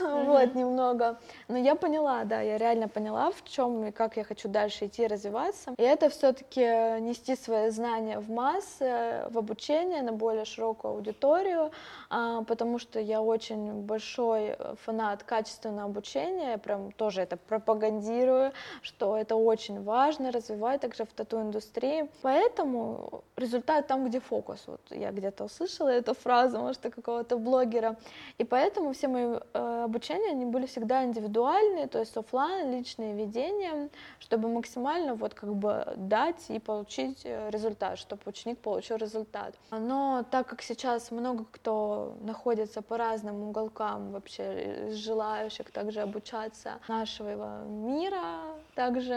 mm-hmm. 0.00 0.24
вот, 0.26 0.54
немного. 0.54 1.18
Но 1.48 1.58
я 1.58 1.74
поняла, 1.74 2.24
да, 2.24 2.40
я 2.40 2.56
реально 2.56 2.88
поняла, 2.88 3.30
в 3.32 3.44
чем 3.44 3.84
и 3.84 3.90
как 3.90 4.16
я 4.16 4.24
хочу 4.24 4.48
дальше 4.48 4.86
идти, 4.86 5.06
развиваться. 5.06 5.74
И 5.76 5.82
это 5.82 6.08
все-таки 6.08 6.60
нести 7.00 7.36
свои 7.36 7.68
знания 7.68 8.18
в 8.18 8.30
массы, 8.30 9.24
в 9.28 9.36
обучение 9.36 10.02
на 10.02 10.12
более 10.12 10.46
широкую 10.46 10.94
аудиторию, 10.94 11.70
а, 12.08 12.44
потому 12.44 12.78
что 12.78 12.98
я 12.98 13.20
очень 13.20 13.82
большой 13.82 14.56
фанат 14.84 15.22
качественного 15.22 15.84
обучения, 15.84 16.52
я 16.52 16.58
прям 16.58 16.92
тоже 16.92 17.20
это 17.20 17.36
пропагандирую, 17.36 18.52
что 18.80 19.16
это 19.16 19.33
очень 19.34 19.82
важно 19.82 20.30
развивать 20.30 20.80
также 20.80 21.04
в 21.04 21.12
тату-индустрии. 21.12 22.08
Поэтому 22.22 23.22
результат 23.36 23.86
там, 23.86 24.06
где 24.06 24.20
фокус. 24.20 24.64
Вот 24.66 24.80
я 24.90 25.10
где-то 25.10 25.44
услышала 25.44 25.88
эту 25.88 26.14
фразу, 26.14 26.58
может, 26.58 26.80
какого-то 26.82 27.36
блогера. 27.38 27.96
И 28.38 28.44
поэтому 28.44 28.92
все 28.92 29.08
мои 29.08 29.38
э, 29.52 29.84
обучения, 29.84 30.30
они 30.30 30.44
были 30.44 30.66
всегда 30.66 31.04
индивидуальные, 31.04 31.86
то 31.86 31.98
есть 31.98 32.16
офлайн, 32.16 32.72
личные 32.72 33.14
ведения, 33.14 33.88
чтобы 34.18 34.48
максимально 34.48 35.14
вот 35.14 35.34
как 35.34 35.54
бы 35.54 35.84
дать 35.96 36.44
и 36.48 36.58
получить 36.58 37.22
э, 37.24 37.50
результат, 37.50 37.98
чтобы 37.98 38.22
ученик 38.26 38.58
получил 38.58 38.96
результат. 38.96 39.54
Но 39.70 40.24
так 40.30 40.46
как 40.46 40.62
сейчас 40.62 41.10
много 41.10 41.44
кто 41.50 42.14
находится 42.20 42.82
по 42.82 42.96
разным 42.96 43.42
уголкам 43.42 44.12
вообще 44.12 44.88
желающих 44.90 45.70
также 45.70 46.00
обучаться 46.00 46.78
нашего 46.88 47.64
мира, 47.64 48.24
также, 48.74 49.13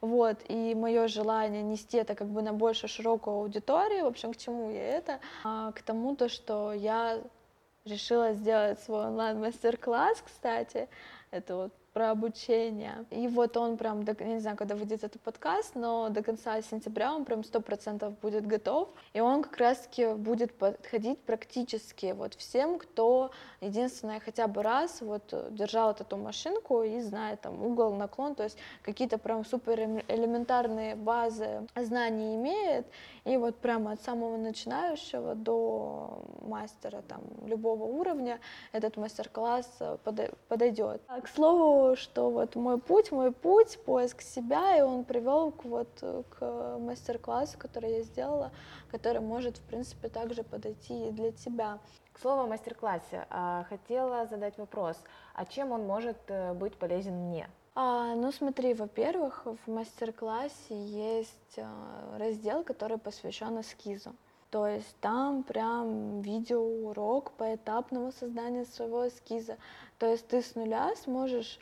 вот, 0.00 0.38
и 0.48 0.74
мое 0.74 1.08
желание 1.08 1.62
нести 1.62 1.98
это 1.98 2.14
как 2.14 2.28
бы 2.28 2.42
на 2.42 2.52
больше 2.52 2.88
широкую 2.88 3.36
аудиторию, 3.36 4.04
в 4.04 4.08
общем, 4.08 4.32
к 4.32 4.36
чему 4.36 4.70
я 4.70 4.96
это? 4.98 5.20
А, 5.44 5.72
к 5.72 5.82
тому, 5.82 6.16
то, 6.16 6.28
что 6.28 6.72
я 6.72 7.20
решила 7.84 8.32
сделать 8.32 8.80
свой 8.80 9.06
онлайн-мастер-класс, 9.06 10.22
кстати, 10.24 10.88
это 11.30 11.56
вот 11.56 11.72
про 11.92 12.10
обучение. 12.10 13.04
И 13.10 13.26
вот 13.28 13.56
он 13.56 13.76
прям, 13.76 14.02
я 14.02 14.26
не 14.26 14.40
знаю, 14.40 14.56
когда 14.56 14.74
выйдет 14.76 15.04
этот 15.04 15.20
подкаст, 15.22 15.74
но 15.74 16.08
до 16.08 16.22
конца 16.22 16.60
сентября 16.62 17.14
он 17.14 17.24
прям 17.24 17.42
сто 17.42 17.60
процентов 17.60 18.18
будет 18.20 18.46
готов. 18.46 18.88
И 19.12 19.20
он 19.20 19.42
как 19.42 19.56
раз-таки 19.56 20.14
будет 20.14 20.54
подходить 20.54 21.18
практически 21.20 22.12
вот 22.16 22.34
всем, 22.34 22.78
кто 22.78 23.30
единственное 23.60 24.20
хотя 24.20 24.46
бы 24.46 24.62
раз 24.62 25.00
вот 25.00 25.34
держал 25.50 25.88
вот 25.88 26.00
эту 26.00 26.16
машинку 26.16 26.82
и 26.82 27.00
знает 27.00 27.40
там 27.40 27.62
угол, 27.62 27.94
наклон, 27.94 28.34
то 28.34 28.44
есть 28.44 28.56
какие-то 28.82 29.18
прям 29.18 29.44
супер 29.44 29.80
элементарные 29.80 30.94
базы 30.94 31.66
знаний 31.74 32.36
имеет. 32.36 32.86
И 33.24 33.36
вот 33.36 33.56
прямо 33.56 33.92
от 33.92 34.02
самого 34.02 34.36
начинающего 34.36 35.34
до 35.34 36.22
мастера 36.40 37.02
там 37.06 37.20
любого 37.46 37.84
уровня 37.84 38.40
этот 38.72 38.96
мастер-класс 38.96 39.68
подойдет. 40.48 41.02
К 41.22 41.28
слову, 41.28 41.79
что 41.96 42.30
вот 42.30 42.56
мой 42.56 42.78
путь, 42.78 43.12
мой 43.12 43.32
путь, 43.32 43.78
поиск 43.84 44.22
себя, 44.22 44.76
и 44.76 44.82
он 44.82 45.04
привел 45.04 45.50
к 45.50 45.64
вот 45.64 45.88
к 46.30 46.78
мастер-классу, 46.78 47.58
который 47.58 47.92
я 47.92 48.02
сделала, 48.02 48.50
который 48.90 49.20
может, 49.20 49.58
в 49.58 49.62
принципе, 49.62 50.08
также 50.08 50.42
подойти 50.42 51.08
и 51.08 51.10
для 51.10 51.32
тебя. 51.32 51.78
К 52.12 52.18
слову 52.20 52.42
о 52.42 52.46
мастер-классе, 52.46 53.26
а, 53.30 53.64
хотела 53.68 54.26
задать 54.26 54.58
вопрос, 54.58 54.96
а 55.34 55.46
чем 55.46 55.72
он 55.72 55.86
может 55.86 56.18
э, 56.28 56.52
быть 56.54 56.76
полезен 56.76 57.14
мне? 57.14 57.48
А, 57.74 58.14
ну 58.14 58.32
смотри, 58.32 58.74
во-первых, 58.74 59.46
в 59.46 59.70
мастер-классе 59.70 60.74
есть 60.74 61.58
а, 61.58 62.18
раздел, 62.18 62.64
который 62.64 62.98
посвящен 62.98 63.60
эскизу. 63.60 64.14
То 64.50 64.66
есть 64.66 64.96
там 65.00 65.44
прям 65.44 66.20
видеоурок 66.22 67.30
поэтапного 67.32 68.10
создания 68.10 68.64
своего 68.64 69.06
эскиза. 69.06 69.56
То 69.98 70.06
есть 70.06 70.26
ты 70.26 70.42
с 70.42 70.56
нуля 70.56 70.92
сможешь 70.96 71.60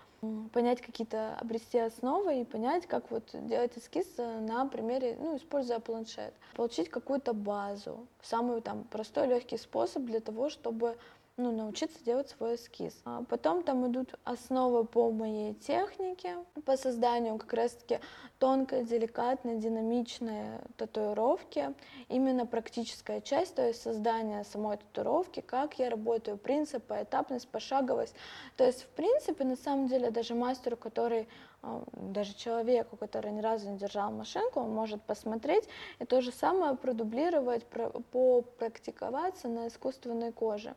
понять 0.52 0.81
какие-то, 0.81 1.37
обрести 1.37 1.78
основы 1.78 2.40
и 2.40 2.44
понять, 2.44 2.87
как 2.87 3.11
вот 3.11 3.31
делать 3.33 3.76
эскиз 3.76 4.07
на 4.16 4.66
примере, 4.66 5.16
ну, 5.20 5.37
используя 5.37 5.78
планшет. 5.78 6.35
Получить 6.54 6.90
какую-то 6.90 7.33
базу, 7.33 8.07
самый 8.22 8.61
там 8.61 8.85
простой, 8.85 9.28
легкий 9.28 9.59
способ 9.59 10.04
для 10.04 10.20
того, 10.20 10.48
чтобы 10.48 10.96
ну, 11.38 11.53
научиться 11.53 12.05
делать 12.05 12.29
свой 12.29 12.57
эскиз. 12.57 13.01
А 13.05 13.22
потом 13.22 13.62
там 13.62 13.90
идут 13.90 14.14
основы 14.24 14.85
по 14.85 15.11
моей 15.11 15.55
технике, 15.55 16.37
по 16.66 16.77
созданию 16.77 17.38
как 17.38 17.53
раз-таки 17.53 18.01
тонкой, 18.38 18.85
деликатной, 18.85 19.57
динамичной 19.57 20.59
татуировки. 20.77 21.74
Именно 22.09 22.44
практическая 22.44 23.20
часть, 23.20 23.55
то 23.55 23.66
есть 23.66 23.81
создание 23.81 24.44
самой 24.44 24.79
татуировки, 24.79 25.40
как 25.40 25.79
я 25.79 25.90
работаю, 25.90 26.37
принцип, 26.37 26.85
поэтапность, 26.85 27.48
пошаговость. 27.48 28.14
То 28.57 28.64
есть, 28.64 28.83
в 28.83 28.88
принципе, 28.88 29.44
на 29.44 29.57
самом 29.57 29.87
деле, 29.87 30.11
даже 30.11 30.35
мастеру, 30.35 30.77
который 30.77 31.29
а, 31.62 31.83
даже 31.92 32.35
человеку, 32.35 32.96
который 32.96 33.33
ни 33.33 33.40
разу 33.40 33.70
не 33.70 33.79
держал 33.79 34.11
машинку, 34.11 34.61
он 34.61 34.74
может 34.74 35.03
посмотреть 35.03 35.68
и 36.01 36.05
то 36.05 36.20
же 36.20 36.33
самое 36.33 36.77
продублировать, 36.77 37.64
попрактиковаться 37.66 39.48
на 39.48 39.68
искусственной 39.68 40.33
коже. 40.33 40.74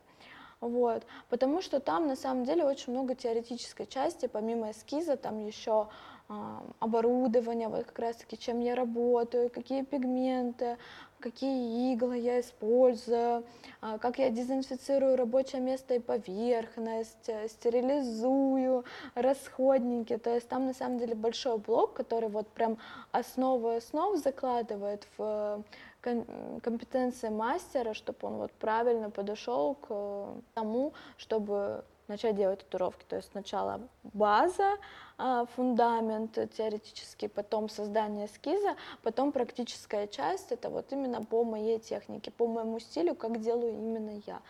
Вот, 0.62 1.02
потому 1.28 1.60
что 1.60 1.80
там 1.80 2.06
на 2.06 2.14
самом 2.14 2.44
деле 2.44 2.64
очень 2.64 2.92
много 2.92 3.16
теоретической 3.16 3.84
части, 3.84 4.26
помимо 4.26 4.70
эскиза, 4.70 5.16
там 5.16 5.44
еще 5.44 5.88
э, 6.28 6.34
оборудование, 6.78 7.66
вот 7.66 7.86
как 7.86 7.98
раз 7.98 8.14
таки, 8.14 8.38
чем 8.38 8.60
я 8.60 8.76
работаю, 8.76 9.50
какие 9.50 9.82
пигменты, 9.82 10.78
какие 11.18 11.92
иглы 11.92 12.16
я 12.16 12.38
использую, 12.38 13.42
э, 13.82 13.98
как 13.98 14.20
я 14.20 14.30
дезинфицирую 14.30 15.16
рабочее 15.16 15.60
место 15.60 15.94
и 15.94 15.98
поверхность, 15.98 17.28
э, 17.28 17.48
стерилизую 17.48 18.84
расходники, 19.16 20.16
то 20.16 20.32
есть 20.32 20.48
там 20.48 20.66
на 20.66 20.74
самом 20.74 20.98
деле 20.98 21.16
большой 21.16 21.58
блок, 21.58 21.94
который 21.94 22.28
вот 22.28 22.46
прям 22.46 22.78
основу 23.10 23.70
основ 23.70 24.16
закладывает 24.16 25.08
в 25.18 25.64
компетенции 26.02 27.28
мастера, 27.28 27.94
чтобы 27.94 28.18
он 28.22 28.36
вот 28.36 28.52
правильно 28.52 29.10
подошел 29.10 29.74
к 29.74 30.42
тому, 30.54 30.92
чтобы 31.16 31.84
начать 32.08 32.36
делать 32.36 32.60
татуировки. 32.60 33.04
То 33.08 33.16
есть 33.16 33.30
сначала 33.30 33.80
база, 34.02 34.76
а, 35.18 35.46
фундамент 35.56 36.32
теоретический, 36.56 37.28
потом 37.28 37.68
создание 37.68 38.26
эскиза, 38.26 38.76
потом 39.02 39.32
практическая 39.32 40.06
часть, 40.06 40.52
это 40.52 40.68
вот 40.68 40.92
именно 40.92 41.22
по 41.24 41.44
моей 41.44 41.78
технике, 41.78 42.30
по 42.30 42.46
моему 42.46 42.80
стилю, 42.80 43.14
как 43.14 43.40
делаю 43.40 43.72
именно 43.72 44.20
я. 44.26 44.40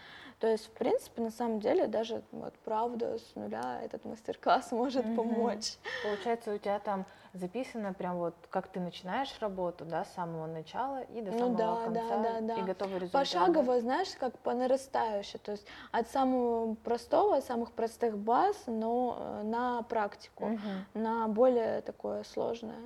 То 0.42 0.48
есть, 0.48 0.66
в 0.66 0.70
принципе, 0.70 1.22
на 1.22 1.31
самом 1.31 1.61
деле, 1.61 1.87
даже 1.87 2.20
вот 2.33 2.52
правда 2.64 3.16
с 3.16 3.37
нуля 3.37 3.81
этот 3.81 4.05
мастер-класс 4.05 4.72
может 4.72 5.05
mm-hmm. 5.05 5.14
помочь. 5.14 5.76
Получается, 6.02 6.52
у 6.52 6.59
тебя 6.59 6.81
там 6.81 7.07
записано 7.33 7.92
прям 7.92 8.16
вот, 8.16 8.35
как 8.50 8.66
ты 8.66 8.81
начинаешь 8.81 9.33
работу, 9.38 9.85
да, 9.85 10.05
с 10.05 10.12
самого 10.14 10.48
начала 10.48 11.02
и 11.02 11.22
до 11.22 11.31
ну, 11.31 11.38
самого 11.38 11.57
да, 11.57 11.85
конца, 11.85 12.16
да, 12.16 12.40
да, 12.40 12.40
да. 12.40 12.57
и 12.57 12.62
готовый 12.62 12.96
результат. 12.96 13.20
Пошагово, 13.20 13.78
знаешь, 13.78 14.09
как 14.18 14.37
по 14.40 14.52
нарастающей, 14.52 15.38
то 15.38 15.52
есть 15.52 15.64
от 15.92 16.09
самого 16.09 16.74
простого, 16.74 17.38
самых 17.40 17.70
простых 17.70 18.18
баз, 18.18 18.64
но 18.66 19.16
э, 19.20 19.42
на 19.44 19.83
практику, 19.85 20.46
угу. 20.46 20.61
на 20.94 21.28
более 21.28 21.83
такое 21.83 22.24
сложное. 22.24 22.83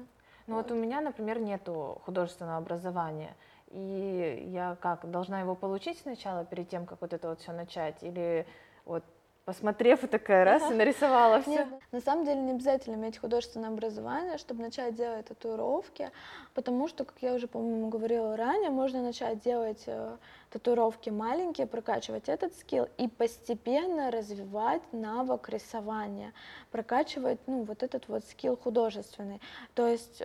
Ну 0.46 0.56
вот. 0.56 0.70
вот 0.70 0.72
у 0.72 0.78
меня, 0.78 1.00
например, 1.00 1.40
нету 1.40 2.02
художественного 2.04 2.58
образования, 2.58 3.34
и 3.70 4.48
я 4.52 4.76
как, 4.80 5.10
должна 5.10 5.40
его 5.40 5.54
получить 5.54 5.98
сначала, 6.00 6.44
перед 6.44 6.68
тем, 6.68 6.86
как 6.86 7.00
вот 7.00 7.12
это 7.12 7.28
вот 7.28 7.40
все 7.40 7.52
начать, 7.52 8.02
или 8.02 8.46
вот 8.84 9.04
посмотрев 9.46 10.02
и 10.02 10.08
такая 10.08 10.44
раз 10.44 10.70
и 10.70 10.74
нарисовала 10.74 11.40
все. 11.40 11.50
Нет, 11.50 11.68
на 11.92 12.00
самом 12.00 12.24
деле 12.24 12.40
не 12.40 12.50
обязательно 12.50 12.96
иметь 12.96 13.16
художественное 13.16 13.70
образование, 13.70 14.38
чтобы 14.38 14.62
начать 14.62 14.96
делать 14.96 15.26
татуировки, 15.26 16.10
потому 16.52 16.88
что, 16.88 17.04
как 17.04 17.16
я 17.22 17.32
уже, 17.32 17.46
по-моему, 17.46 17.88
говорила 17.88 18.36
ранее, 18.36 18.70
можно 18.70 19.02
начать 19.02 19.38
делать 19.38 19.84
э, 19.86 20.16
татуировки 20.50 21.10
маленькие, 21.10 21.68
прокачивать 21.68 22.28
этот 22.28 22.56
скилл 22.56 22.88
и 22.98 23.06
постепенно 23.06 24.10
развивать 24.10 24.82
навык 24.92 25.48
рисования, 25.48 26.32
прокачивать, 26.72 27.38
ну, 27.46 27.62
вот 27.62 27.84
этот 27.84 28.08
вот 28.08 28.24
скилл 28.24 28.56
художественный. 28.56 29.40
То 29.74 29.86
есть 29.86 30.24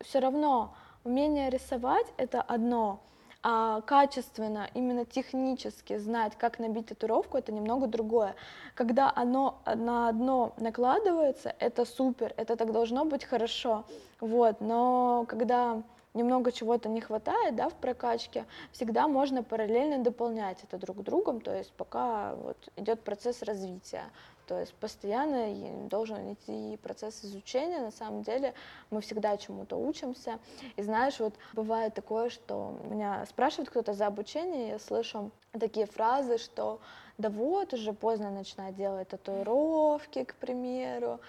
все 0.00 0.20
равно 0.20 0.74
Умение 1.04 1.50
рисовать— 1.50 2.06
это 2.16 2.40
одно, 2.40 3.00
а 3.42 3.80
качественно, 3.80 4.68
именно 4.72 5.04
технически 5.04 5.98
знать, 5.98 6.38
как 6.38 6.60
набить 6.60 6.86
татуировку, 6.86 7.38
это 7.38 7.50
немного 7.50 7.88
другое. 7.88 8.36
Когда 8.76 9.12
оно 9.16 9.58
на 9.66 10.08
одно 10.08 10.52
накладывается, 10.58 11.56
это 11.58 11.84
супер, 11.84 12.32
это 12.36 12.54
так 12.54 12.70
должно 12.70 13.04
быть 13.04 13.24
хорошо, 13.24 13.84
вот, 14.20 14.60
но 14.60 15.24
когда 15.26 15.82
немного 16.14 16.52
чего-то 16.52 16.88
не 16.88 17.00
хватает, 17.00 17.56
да, 17.56 17.68
в 17.68 17.74
прокачке, 17.74 18.44
всегда 18.70 19.08
можно 19.08 19.42
параллельно 19.42 19.98
дополнять 20.04 20.62
это 20.62 20.78
друг 20.78 21.02
другом, 21.02 21.40
то 21.40 21.52
есть 21.52 21.72
пока 21.72 22.36
вот 22.36 22.56
идет 22.76 23.00
процесс 23.00 23.42
развития. 23.42 24.04
То 24.46 24.60
есть 24.60 24.74
постоянно 24.74 25.88
должен 25.88 26.32
идти 26.32 26.76
процесс 26.82 27.24
изучения. 27.24 27.80
На 27.80 27.90
самом 27.90 28.22
деле 28.22 28.54
мы 28.90 29.00
всегда 29.00 29.36
чему-то 29.36 29.76
учимся. 29.76 30.38
И 30.76 30.82
знаешь, 30.82 31.18
вот 31.20 31.34
бывает 31.52 31.94
такое, 31.94 32.30
что 32.30 32.78
меня 32.84 33.24
спрашивает 33.26 33.70
кто-то 33.70 33.92
за 33.94 34.06
обучение, 34.06 34.68
я 34.68 34.78
слышу 34.78 35.30
такие 35.58 35.86
фразы, 35.86 36.38
что 36.38 36.80
да 37.18 37.28
вот, 37.28 37.72
уже 37.74 37.92
поздно 37.92 38.30
начинать 38.30 38.74
делать 38.74 39.08
татуировки, 39.08 40.24
к 40.24 40.34
примеру. 40.34 41.20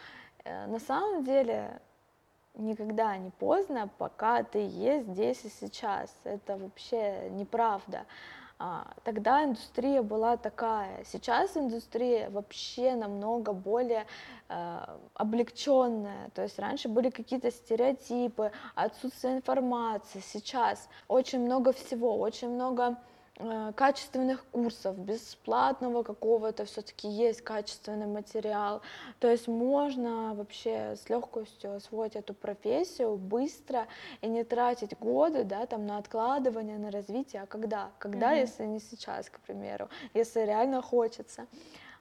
Э, 0.43 0.65
на 0.67 0.79
самом 0.79 1.23
деле 1.23 1.79
никогда 2.55 3.17
не 3.17 3.31
поздно, 3.31 3.89
пока 3.97 4.43
ты 4.43 4.59
есть 4.59 5.07
здесь 5.07 5.43
и 5.45 5.49
сейчас. 5.49 6.13
Это 6.23 6.57
вообще 6.57 7.29
неправда. 7.31 8.05
А, 8.65 8.87
тогда 9.03 9.43
индустрия 9.43 10.01
была 10.01 10.37
такая. 10.37 11.03
Сейчас 11.03 11.57
индустрия 11.57 12.29
вообще 12.29 12.95
намного 12.95 13.51
более 13.51 14.05
э, 14.47 14.85
облегченная. 15.15 16.29
То 16.33 16.43
есть 16.43 16.57
раньше 16.57 16.87
были 16.87 17.09
какие-то 17.09 17.51
стереотипы, 17.51 18.53
отсутствие 18.73 19.35
информации. 19.35 20.21
Сейчас 20.25 20.87
очень 21.09 21.41
много 21.41 21.73
всего, 21.73 22.17
очень 22.17 22.51
много 22.51 22.97
качественных 23.75 24.45
курсов, 24.51 24.97
бесплатного 24.97 26.03
какого-то 26.03 26.65
все-таки 26.65 27.07
есть 27.07 27.41
качественный 27.41 28.05
материал. 28.05 28.81
То 29.19 29.29
есть 29.29 29.47
можно 29.47 30.33
вообще 30.35 30.95
с 30.95 31.09
легкостью 31.09 31.75
освоить 31.75 32.15
эту 32.15 32.33
профессию 32.33 33.15
быстро 33.17 33.87
и 34.21 34.27
не 34.27 34.43
тратить 34.43 34.97
годы 34.99 35.43
да, 35.43 35.65
там, 35.65 35.87
на 35.87 35.97
откладывание, 35.97 36.77
на 36.77 36.91
развитие. 36.91 37.41
А 37.41 37.45
когда? 37.47 37.89
Когда, 37.97 38.33
mm-hmm. 38.33 38.41
если 38.41 38.65
не 38.65 38.79
сейчас, 38.79 39.29
к 39.29 39.39
примеру, 39.39 39.89
если 40.13 40.41
реально 40.41 40.81
хочется. 40.81 41.47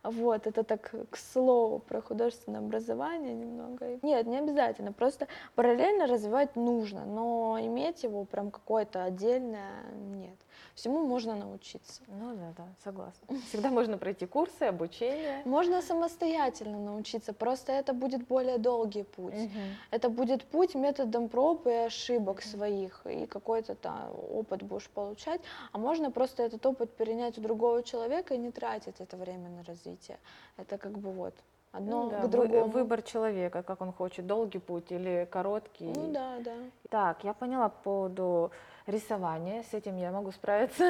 Вот, 0.02 0.48
это 0.48 0.64
так 0.64 0.92
к 1.10 1.16
слову 1.16 1.78
про 1.78 2.02
художественное 2.02 2.58
образование 2.58 3.34
немного. 3.34 4.00
Нет, 4.02 4.26
не 4.26 4.38
обязательно, 4.38 4.92
просто 4.92 5.28
параллельно 5.54 6.08
развивать 6.08 6.56
нужно, 6.56 7.04
но 7.04 7.56
иметь 7.60 8.02
его 8.02 8.24
прям 8.24 8.50
какое-то 8.50 9.04
отдельное 9.04 9.84
нет. 9.94 10.36
Всему 10.74 11.06
можно 11.06 11.34
научиться. 11.34 12.02
Ну 12.08 12.34
да, 12.34 12.52
да, 12.56 12.68
согласна. 12.84 13.26
Всегда 13.48 13.70
можно 13.70 13.98
пройти 13.98 14.26
курсы, 14.26 14.62
обучение. 14.64 15.42
Можно 15.44 15.82
самостоятельно 15.82 16.78
научиться, 16.78 17.32
просто 17.32 17.72
это 17.72 17.92
будет 17.92 18.26
более 18.26 18.58
долгий 18.58 19.04
путь. 19.04 19.34
Угу. 19.34 19.60
Это 19.90 20.08
будет 20.08 20.44
путь 20.44 20.74
методом 20.74 21.28
проб 21.28 21.66
и 21.66 21.72
ошибок 21.72 22.38
угу. 22.38 22.48
своих, 22.48 23.06
и 23.06 23.26
какой-то 23.26 23.74
там 23.74 24.10
опыт 24.30 24.62
будешь 24.62 24.88
получать, 24.88 25.40
а 25.72 25.78
можно 25.78 26.10
просто 26.10 26.42
этот 26.42 26.64
опыт 26.66 26.96
перенять 26.96 27.38
у 27.38 27.40
другого 27.40 27.82
человека 27.82 28.34
и 28.34 28.38
не 28.38 28.50
тратить 28.50 29.00
это 29.00 29.16
время 29.16 29.48
на 29.50 29.64
развитие. 29.64 30.18
Это 30.56 30.78
как 30.78 30.98
бы 30.98 31.10
вот 31.10 31.34
одно 31.72 32.04
ну, 32.04 32.10
да, 32.10 32.20
к 32.20 32.30
другому. 32.30 32.66
Выбор 32.66 33.02
человека, 33.02 33.62
как 33.62 33.80
он 33.80 33.92
хочет, 33.92 34.26
долгий 34.26 34.58
путь 34.58 34.92
или 34.92 35.26
короткий. 35.30 35.86
Ну 35.86 36.12
да, 36.12 36.38
да. 36.40 36.54
Так, 36.90 37.24
я 37.24 37.32
поняла 37.32 37.68
по 37.68 37.82
поводу 37.82 38.50
рисования, 38.86 39.62
с 39.62 39.74
этим 39.74 39.96
я 39.96 40.10
могу 40.10 40.32
справиться. 40.32 40.84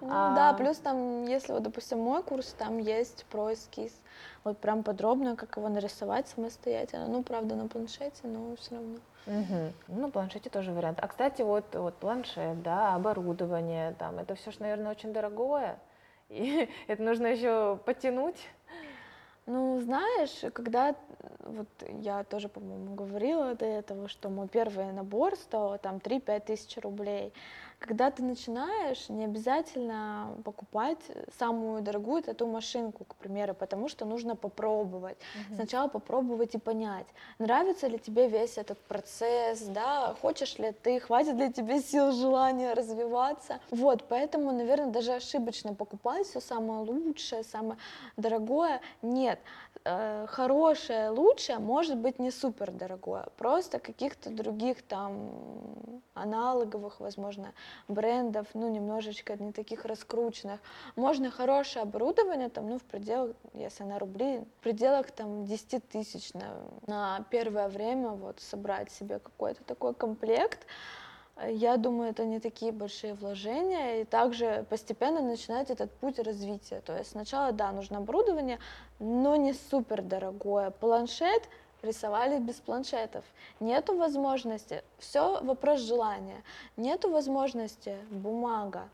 Ну, 0.00 0.08
а... 0.10 0.34
Да, 0.34 0.52
плюс 0.54 0.78
там, 0.78 1.26
если 1.26 1.52
вот, 1.52 1.62
допустим, 1.62 1.98
мой 1.98 2.22
курс, 2.22 2.54
там 2.58 2.78
есть 2.78 3.26
про 3.26 3.52
эскиз, 3.52 3.92
вот 4.44 4.58
прям 4.58 4.82
подробно, 4.82 5.36
как 5.36 5.56
его 5.56 5.68
нарисовать 5.68 6.26
самостоятельно. 6.28 7.06
Ну, 7.06 7.22
правда, 7.22 7.54
на 7.54 7.68
планшете, 7.68 8.22
но 8.24 8.56
все 8.56 8.76
равно. 8.76 8.98
Угу. 9.26 9.72
Ну, 9.88 10.10
планшете 10.10 10.48
тоже 10.48 10.72
вариант. 10.72 10.98
А, 11.02 11.08
кстати, 11.08 11.42
вот, 11.42 11.74
вот 11.74 11.94
планшет, 11.96 12.62
да, 12.62 12.94
оборудование, 12.94 13.92
там, 13.98 14.18
это 14.18 14.34
все 14.34 14.50
же, 14.50 14.60
наверное, 14.60 14.90
очень 14.90 15.12
дорогое, 15.12 15.78
и 16.28 16.68
это 16.86 17.02
нужно 17.02 17.26
еще 17.26 17.78
потянуть. 17.84 18.48
Ну, 19.52 19.80
знаешь, 19.80 20.44
когда 20.52 20.94
вот 21.40 21.66
я 22.02 22.22
тоже, 22.22 22.48
по-моему, 22.48 22.94
говорила 22.94 23.52
до 23.56 23.66
этого, 23.66 24.06
что 24.06 24.28
мой 24.28 24.46
первый 24.46 24.92
набор 24.92 25.34
стоил 25.34 25.76
там 25.78 25.96
3-5 25.96 26.44
тысяч 26.46 26.76
рублей, 26.76 27.32
когда 27.80 28.10
ты 28.10 28.22
начинаешь, 28.22 29.08
не 29.08 29.24
обязательно 29.24 30.36
покупать 30.44 31.00
самую 31.38 31.82
дорогую 31.82 32.22
эту 32.26 32.46
машинку, 32.46 33.04
к 33.04 33.14
примеру, 33.16 33.54
потому 33.54 33.88
что 33.88 34.04
нужно 34.04 34.36
попробовать. 34.36 35.16
Угу. 35.34 35.54
Сначала 35.54 35.88
попробовать 35.88 36.54
и 36.54 36.58
понять, 36.58 37.06
нравится 37.38 37.88
ли 37.88 37.98
тебе 37.98 38.28
весь 38.28 38.58
этот 38.58 38.78
процесс, 38.78 39.62
да, 39.62 40.14
хочешь 40.20 40.58
ли 40.58 40.72
ты, 40.72 41.00
хватит 41.00 41.36
ли 41.36 41.50
тебе 41.52 41.80
сил, 41.80 42.12
желания 42.12 42.74
развиваться. 42.74 43.60
Вот, 43.70 44.04
поэтому, 44.08 44.52
наверное, 44.52 44.90
даже 44.90 45.14
ошибочно 45.14 45.74
покупать 45.74 46.26
все 46.26 46.40
самое 46.40 46.80
лучшее, 46.80 47.42
самое 47.44 47.78
дорогое. 48.18 48.82
Нет, 49.00 49.40
э, 49.84 50.26
хорошее, 50.28 51.08
лучшее 51.08 51.58
может 51.58 51.96
быть 51.96 52.18
не 52.18 52.30
супер 52.30 52.70
дорогое, 52.70 53.28
просто 53.38 53.78
каких-то 53.78 54.28
других 54.30 54.82
там 54.82 55.30
аналоговых, 56.14 57.00
возможно, 57.00 57.52
брендов, 57.88 58.46
ну, 58.54 58.68
немножечко 58.68 59.36
не 59.36 59.52
таких 59.52 59.84
раскрученных. 59.84 60.60
Можно 60.96 61.30
хорошее 61.30 61.82
оборудование, 61.82 62.48
там, 62.48 62.68
ну, 62.68 62.78
в 62.78 62.82
пределах, 62.82 63.36
если 63.54 63.84
на 63.84 63.98
рубли, 63.98 64.38
в 64.38 64.62
пределах, 64.62 65.10
там, 65.10 65.44
10 65.44 65.88
тысяч 65.88 66.32
на, 66.34 66.62
на 66.86 67.24
первое 67.30 67.68
время, 67.68 68.10
вот, 68.10 68.40
собрать 68.40 68.90
себе 68.90 69.18
какой-то 69.18 69.62
такой 69.64 69.94
комплект, 69.94 70.66
я 71.46 71.76
думаю, 71.76 72.10
это 72.10 72.24
не 72.24 72.38
такие 72.38 72.72
большие 72.72 73.14
вложения, 73.14 74.02
и 74.02 74.04
также 74.04 74.66
постепенно 74.68 75.22
начинать 75.22 75.70
этот 75.70 75.90
путь 75.92 76.18
развития. 76.18 76.80
То 76.80 76.96
есть 76.96 77.12
сначала, 77.12 77.52
да, 77.52 77.72
нужно 77.72 77.98
оборудование, 77.98 78.58
но 78.98 79.36
не 79.36 79.54
супер 79.54 80.02
дорогое. 80.02 80.70
Планшет 80.70 81.48
рисовали 81.82 82.38
без 82.38 82.56
планшетов. 82.56 83.24
Нету 83.60 83.96
возможности, 83.96 84.82
все 84.98 85.42
вопрос 85.42 85.80
желания. 85.80 86.42
Нету 86.76 87.10
возможности 87.10 87.96
бумага, 88.10 88.88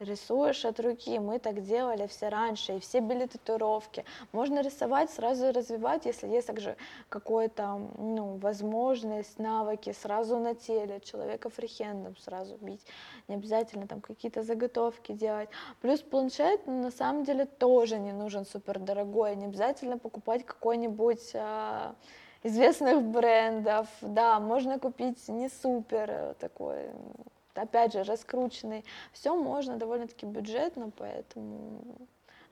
рисуешь 0.00 0.64
от 0.64 0.80
руки, 0.80 1.18
мы 1.18 1.38
так 1.38 1.62
делали 1.62 2.06
все 2.06 2.28
раньше, 2.28 2.76
и 2.76 2.80
все 2.80 3.00
были 3.00 3.26
татуировки. 3.26 4.04
Можно 4.32 4.60
рисовать, 4.60 5.10
сразу 5.10 5.52
развивать, 5.52 6.06
если 6.06 6.28
есть 6.28 6.46
также 6.46 6.76
какая-то 7.08 7.80
ну, 7.98 8.36
возможность, 8.38 9.38
навыки 9.38 9.92
сразу 9.92 10.38
на 10.38 10.54
теле, 10.54 11.00
человека 11.00 11.48
фрихендом 11.48 12.16
сразу 12.16 12.56
бить, 12.60 12.84
не 13.28 13.36
обязательно 13.36 13.86
там 13.86 14.00
какие-то 14.00 14.42
заготовки 14.42 15.12
делать. 15.12 15.48
Плюс 15.80 16.00
планшет 16.00 16.66
на 16.66 16.90
самом 16.90 17.24
деле 17.24 17.46
тоже 17.46 17.98
не 17.98 18.12
нужен 18.12 18.44
супер 18.46 18.78
дорогой, 18.78 19.36
не 19.36 19.46
обязательно 19.46 19.98
покупать 19.98 20.44
какой-нибудь 20.44 21.32
а, 21.34 21.94
известных 22.44 23.02
брендов, 23.02 23.88
да, 24.02 24.38
можно 24.38 24.78
купить 24.78 25.28
не 25.28 25.48
супер 25.48 26.10
э, 26.10 26.34
такой, 26.38 26.90
опять 27.54 27.94
же, 27.94 28.04
раскрученный, 28.04 28.84
все 29.12 29.34
можно 29.34 29.76
довольно-таки 29.76 30.26
бюджетно, 30.26 30.90
поэтому 30.96 31.82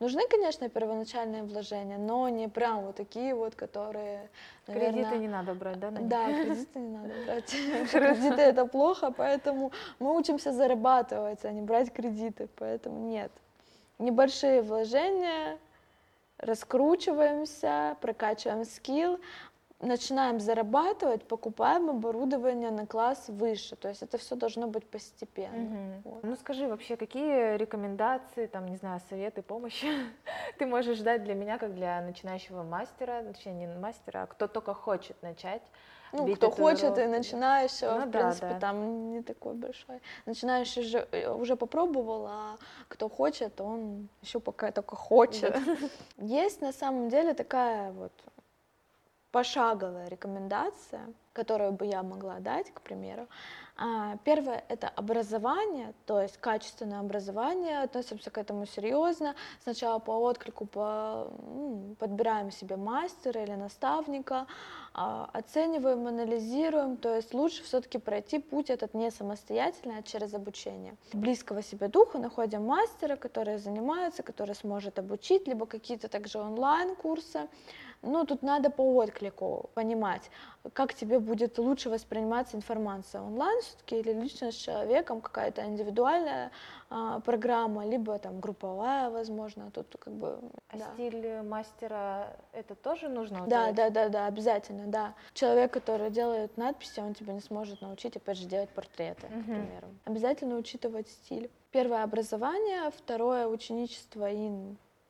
нужны, 0.01 0.23
конечно, 0.29 0.69
первоначальные 0.71 1.43
вложения, 1.43 1.99
но 1.99 2.29
не 2.31 2.49
прям 2.49 2.87
вот 2.87 2.97
такие 2.97 3.35
вот, 3.35 3.55
которые, 3.55 4.31
наверное... 4.67 5.05
Кредиты 5.05 5.19
не 5.19 5.29
надо 5.29 5.55
брать, 5.55 5.79
да? 5.79 5.91
Да, 5.91 6.27
кредиты 6.27 6.79
не 6.79 6.97
надо 6.97 7.13
брать. 7.27 7.51
Кредиты 7.93 8.41
это 8.41 8.65
плохо, 8.67 9.13
поэтому 9.15 9.73
мы 9.99 10.17
учимся 10.17 10.53
зарабатывать, 10.53 11.45
а 11.45 11.53
не 11.53 11.61
брать 11.61 11.93
кредиты, 11.93 12.49
поэтому 12.57 12.99
нет. 13.09 13.31
Небольшие 13.99 14.63
вложения, 14.63 15.59
раскручиваемся, 16.39 17.97
прокачиваем 18.01 18.65
скилл, 18.65 19.21
начинаем 19.83 20.41
зарабатывать, 20.41 21.25
покупаем 21.25 21.91
оборудование 21.91 22.71
на 22.71 22.87
класс 22.87 23.25
выше. 23.29 23.77
То 23.77 23.89
есть 23.89 24.03
это 24.03 24.17
все 24.17 24.37
должно 24.37 24.69
быть 24.69 24.87
постепенно. 24.87 25.99
Угу. 26.05 26.11
Вот. 26.11 26.23
Ну 26.23 26.37
скажи 26.37 26.67
вообще, 26.67 26.97
какие 26.97 27.57
рекомендации, 27.57 28.47
там, 28.47 28.67
не 28.67 28.77
знаю, 28.77 29.01
советы, 29.09 29.43
помощи 29.43 29.89
ты 30.59 30.67
можешь 30.67 31.01
дать 31.01 31.25
для 31.25 31.35
меня, 31.35 31.59
как 31.59 31.75
для 31.75 32.01
начинающего 32.01 32.63
мастера, 32.63 33.23
точнее 33.25 33.55
не 33.55 33.67
мастера, 33.67 34.23
а 34.23 34.27
кто 34.27 34.47
только 34.47 34.73
хочет 34.73 35.21
начать? 35.23 35.63
Ну, 36.13 36.35
кто 36.37 36.51
хочет 36.51 36.99
и 36.99 37.07
начинающий, 37.07 37.87
ну, 37.87 38.07
в 38.07 38.11
да, 38.11 38.21
принципе, 38.21 38.49
да. 38.49 38.61
там 38.61 39.11
не 39.13 39.23
такой 39.23 39.55
большой. 39.55 40.01
Начинающий 40.27 40.83
же 40.83 41.09
э, 41.11 41.33
уже 41.33 41.57
попробовал, 41.57 42.27
а 42.27 42.59
кто 42.89 43.09
хочет, 43.09 43.59
он 43.63 44.09
еще 44.21 44.39
пока 44.39 44.71
только 44.73 44.95
хочет. 44.95 45.57
Есть 46.19 46.61
на 46.61 46.73
самом 46.73 47.09
деле 47.09 47.33
такая 47.33 47.93
вот 47.93 48.13
пошаговая 49.33 50.09
рекомендация, 50.09 51.01
которую 51.33 51.73
бы 51.73 51.87
я 51.87 52.03
могла 52.03 52.39
дать, 52.39 52.71
к 52.73 52.83
примеру. 52.83 53.27
А, 53.75 54.19
первое– 54.25 54.63
это 54.69 54.89
образование, 54.89 55.95
то 56.05 56.21
есть 56.21 56.37
качественное 56.37 57.01
образование, 57.01 57.81
относимся 57.81 58.31
к 58.31 58.37
этому 58.37 58.67
серьезно. 58.67 59.35
Сначала 59.63 59.99
по 59.99 60.13
отклику 60.13 60.67
по, 60.67 61.33
подбираем 61.99 62.51
себе 62.51 62.77
мастера 62.77 63.43
или 63.43 63.55
наставника, 63.55 64.47
а, 64.93 65.31
оцениваем, 65.33 66.07
анализируем, 66.07 66.99
то 66.99 67.15
есть 67.17 67.33
лучше 67.33 67.63
все-таки 67.63 67.99
пройти 67.99 68.39
путь 68.39 68.69
этот 68.69 68.93
не 68.93 69.11
самостоятельно, 69.11 69.99
а 69.99 70.03
через 70.03 70.35
обучение. 70.35 70.95
Близкого 71.15 71.63
себе 71.63 71.89
духа 71.89 72.19
находим 72.19 72.67
мастера, 72.67 73.17
который 73.17 73.57
занимается, 73.57 74.23
который 74.23 74.55
сможет 74.55 74.99
обучить, 74.99 75.49
либо 75.49 75.65
какие-то 75.65 76.09
также 76.09 76.39
онлайн-курсы, 76.39 77.49
ну, 78.03 78.25
тут 78.27 78.43
надо 78.43 78.71
по 78.71 78.83
отклику 78.97 79.71
понимать, 79.75 80.31
как 80.73 80.95
тебе 80.95 81.19
будет 81.19 81.59
лучше 81.59 81.89
восприниматься 81.89 82.57
информация 82.57 83.23
онлайн 83.23 83.61
все-таки 83.63 83.99
или 83.99 84.13
лично 84.13 84.51
с 84.51 84.55
человеком, 84.55 85.21
какая-то 85.21 85.65
индивидуальная 85.65 86.51
а, 86.91 87.21
программа, 87.21 87.87
либо 87.87 88.19
там 88.19 88.41
групповая, 88.41 89.11
возможно, 89.11 89.71
тут 89.71 89.97
как 89.99 90.13
бы... 90.15 90.39
А 90.69 90.79
да. 90.79 90.85
стиль 90.95 91.43
мастера 91.43 92.37
это 92.53 92.75
тоже 92.75 93.09
нужно 93.09 93.47
Да, 93.47 93.73
да, 93.73 93.91
да, 93.91 94.09
да, 94.09 94.27
обязательно, 94.27 94.87
да. 94.87 95.15
Человек, 95.33 95.73
который 95.73 96.11
делает 96.11 96.57
надписи, 96.57 97.01
он 97.01 97.15
тебя 97.15 97.33
не 97.33 97.41
сможет 97.41 97.81
научить, 97.83 98.17
опять 98.17 98.39
же, 98.39 98.47
делать 98.47 98.71
портреты, 98.71 99.27
угу. 99.27 99.41
к 99.41 99.45
примеру. 99.45 99.89
Обязательно 100.05 100.57
учитывать 100.57 101.09
стиль. 101.09 101.51
Первое 101.71 102.03
образование, 102.03 102.91
второе 102.91 103.47
ученичество 103.47 104.31
и 104.31 104.51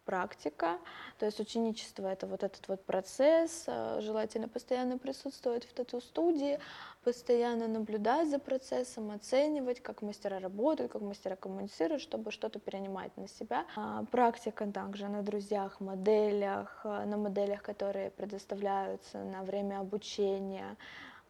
практика, 0.05 0.79
то 1.19 1.27
есть 1.27 1.41
ученичество 1.41 2.07
это 2.07 2.27
вот 2.27 2.43
этот 2.43 2.67
вот 2.69 2.85
процесс, 2.85 3.65
э, 3.67 4.01
желательно 4.01 4.49
постоянно 4.49 4.99
присутствовать 4.99 5.65
в 5.65 5.73
тату-студии, 5.73 6.59
постоянно 7.05 7.69
наблюдать 7.69 8.29
за 8.29 8.39
процессом, 8.39 9.11
оценивать, 9.11 9.81
как 9.81 10.03
мастера 10.03 10.39
работают, 10.39 10.93
как 10.93 11.03
мастера 11.03 11.37
коммуницируют, 11.37 12.03
чтобы 12.03 12.31
что-то 12.31 12.59
перенимать 12.59 13.17
на 13.17 13.29
себя. 13.29 13.65
А, 13.77 14.05
практика 14.11 14.67
также 14.67 15.09
на 15.09 15.23
друзьях, 15.23 15.81
моделях, 15.81 16.81
э, 16.85 17.05
на 17.05 17.17
моделях, 17.17 17.63
которые 17.63 18.11
предоставляются 18.11 19.19
на 19.19 19.43
время 19.43 19.81
обучения. 19.81 20.77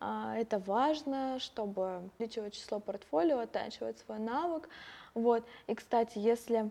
А, 0.00 0.36
это 0.36 0.58
важно, 0.58 1.38
чтобы 1.38 2.10
увеличивать 2.18 2.54
число 2.54 2.80
портфолио, 2.80 3.38
оттачивать 3.38 3.98
свой 3.98 4.18
навык. 4.18 4.68
Вот. 5.14 5.44
И, 5.68 5.74
кстати, 5.74 6.18
если 6.18 6.70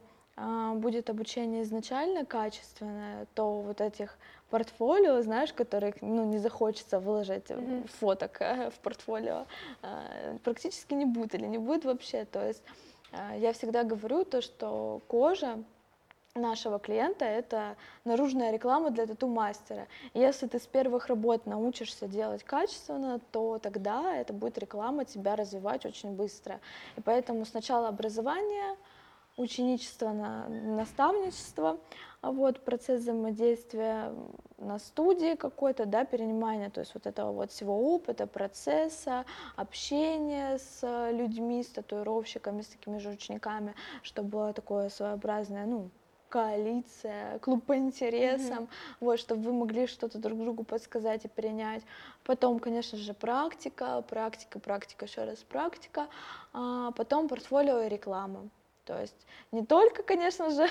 будет 0.75 1.09
обучение 1.09 1.63
изначально 1.63 2.25
качественное, 2.25 3.27
то 3.35 3.61
вот 3.61 3.81
этих 3.81 4.17
портфолио, 4.51 5.21
знаешь, 5.21 5.53
которых 5.53 6.01
ну, 6.01 6.25
не 6.25 6.37
захочется 6.37 6.99
выложить 6.99 7.49
mm-hmm. 7.49 7.89
фоток 7.99 8.41
э, 8.41 8.69
в 8.69 8.79
портфолио, 8.79 9.45
э, 9.81 10.37
практически 10.43 10.93
не 10.93 11.05
будет 11.05 11.35
или 11.35 11.47
не 11.47 11.57
будет 11.57 11.85
вообще. 11.85 12.25
То 12.25 12.45
есть 12.45 12.63
э, 13.13 13.39
я 13.39 13.53
всегда 13.53 13.83
говорю 13.83 14.25
то, 14.25 14.41
что 14.41 15.01
кожа 15.07 15.63
нашего 16.35 16.79
клиента 16.79 17.25
это 17.25 17.75
наружная 18.05 18.51
реклама 18.51 18.89
для 18.91 19.05
тату-мастера. 19.05 19.87
Если 20.13 20.47
ты 20.47 20.59
с 20.59 20.67
первых 20.67 21.07
работ 21.07 21.45
научишься 21.45 22.07
делать 22.07 22.43
качественно, 22.43 23.19
то 23.31 23.59
тогда 23.59 24.15
это 24.15 24.33
будет 24.33 24.57
реклама 24.57 25.05
тебя 25.05 25.35
развивать 25.35 25.85
очень 25.85 26.11
быстро. 26.11 26.59
И 26.97 27.01
поэтому 27.01 27.45
сначала 27.45 27.89
образование, 27.89 28.77
ученичество, 29.41 30.09
на, 30.09 30.47
наставничество, 30.47 31.79
а 32.21 32.31
вот 32.31 32.63
процесс 32.63 33.01
взаимодействия 33.01 34.13
на 34.57 34.77
студии 34.77 35.35
какой-то, 35.35 35.85
да, 35.85 36.05
перенимание, 36.05 36.69
то 36.69 36.81
есть 36.81 36.93
вот 36.93 37.07
этого 37.07 37.31
вот 37.31 37.51
всего 37.51 37.95
опыта, 37.95 38.27
процесса, 38.27 39.25
общения 39.55 40.59
с 40.59 41.11
людьми, 41.11 41.63
с 41.63 41.67
татуировщиками, 41.69 42.61
с 42.61 42.67
такими 42.67 42.99
же 42.99 43.09
учениками, 43.09 43.73
чтобы 44.03 44.29
было 44.29 44.53
такое 44.53 44.89
своеобразное, 44.89 45.65
ну, 45.65 45.89
коалиция, 46.29 47.39
клуб 47.39 47.65
по 47.65 47.75
интересам, 47.75 48.63
mm-hmm. 48.63 48.95
вот, 49.01 49.19
чтобы 49.19 49.41
вы 49.43 49.53
могли 49.53 49.85
что-то 49.85 50.17
друг 50.17 50.39
другу 50.39 50.63
подсказать 50.63 51.25
и 51.25 51.27
принять. 51.27 51.83
Потом, 52.23 52.59
конечно 52.59 52.97
же, 52.97 53.13
практика, 53.13 54.01
практика, 54.07 54.59
практика, 54.59 55.05
еще 55.05 55.25
раз 55.25 55.39
практика, 55.39 56.07
а 56.53 56.91
потом 56.91 57.27
портфолио 57.27 57.81
и 57.81 57.89
реклама. 57.89 58.49
То 58.91 58.99
есть 58.99 59.25
не 59.53 59.65
только, 59.65 60.03
конечно 60.03 60.49
же, 60.49 60.67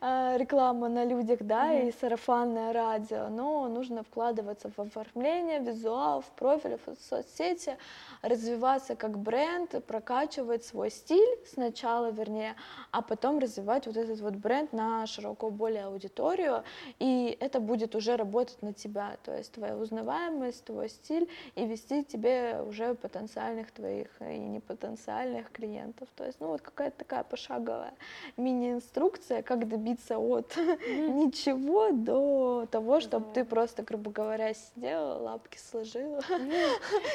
а, 0.00 0.36
реклама 0.38 0.88
на 0.88 1.04
людях, 1.04 1.40
да, 1.40 1.72
mm-hmm. 1.72 1.88
и 1.88 1.92
сарафанное 2.00 2.72
радио, 2.72 3.28
но 3.28 3.66
нужно 3.66 4.04
вкладываться 4.04 4.70
в 4.76 4.78
оформление, 4.78 5.58
визуал, 5.58 6.20
в 6.20 6.30
профиль, 6.36 6.78
в 6.86 6.96
соцсети, 7.02 7.76
развиваться 8.22 8.94
как 8.94 9.18
бренд, 9.18 9.84
прокачивать 9.84 10.64
свой 10.64 10.90
стиль 10.90 11.38
сначала, 11.52 12.12
вернее, 12.12 12.54
а 12.92 13.02
потом 13.02 13.40
развивать 13.40 13.86
вот 13.86 13.96
этот 13.96 14.20
вот 14.20 14.34
бренд 14.34 14.72
на 14.72 15.06
широкую 15.08 15.50
более 15.50 15.86
аудиторию, 15.86 16.62
и 17.00 17.36
это 17.40 17.58
будет 17.58 17.96
уже 17.96 18.16
работать 18.16 18.62
на 18.62 18.72
тебя, 18.72 19.16
то 19.24 19.36
есть 19.36 19.52
твоя 19.52 19.76
узнаваемость, 19.76 20.64
твой 20.64 20.88
стиль, 20.88 21.28
и 21.56 21.66
вести 21.66 22.04
тебе 22.04 22.62
уже 22.62 22.94
потенциальных 22.94 23.72
твоих 23.72 24.08
и 24.20 24.38
непотенциальных 24.38 25.50
клиентов. 25.50 26.08
То 26.14 26.24
есть, 26.24 26.38
ну, 26.40 26.48
вот 26.48 26.60
какая-то 26.60 26.98
такая 26.98 27.24
пошаговая 27.40 27.92
мини-инструкция, 28.36 29.42
как 29.42 29.68
добиться 29.68 30.18
от 30.18 30.56
ничего 30.56 31.90
до 31.90 32.66
того, 32.70 33.00
чтобы 33.00 33.26
ты 33.32 33.44
просто, 33.44 33.82
грубо 33.82 34.10
говоря, 34.10 34.52
сидела, 34.54 35.18
лапки 35.18 35.58
сложила, 35.58 36.20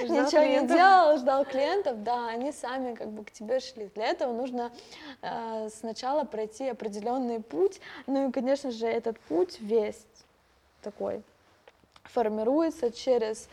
ничего 0.02 0.44
не 0.44 0.68
делала, 0.68 1.18
ждал 1.18 1.46
клиентов, 1.46 2.04
да, 2.04 2.28
они 2.28 2.52
сами 2.52 2.96
как 2.96 3.10
бы 3.10 3.24
к 3.24 3.32
тебе 3.32 3.60
шли. 3.60 3.90
Для 3.96 4.08
этого 4.08 4.34
нужно 4.34 4.72
э, 5.22 5.70
сначала 5.70 6.24
пройти 6.24 6.68
определенный 6.70 7.40
путь, 7.40 7.80
ну 8.08 8.30
и, 8.30 8.32
конечно 8.32 8.72
же, 8.72 8.88
этот 8.88 9.20
путь 9.22 9.60
весь 9.60 10.06
такой 10.82 11.22
формируется 12.06 12.92
через 12.92 13.50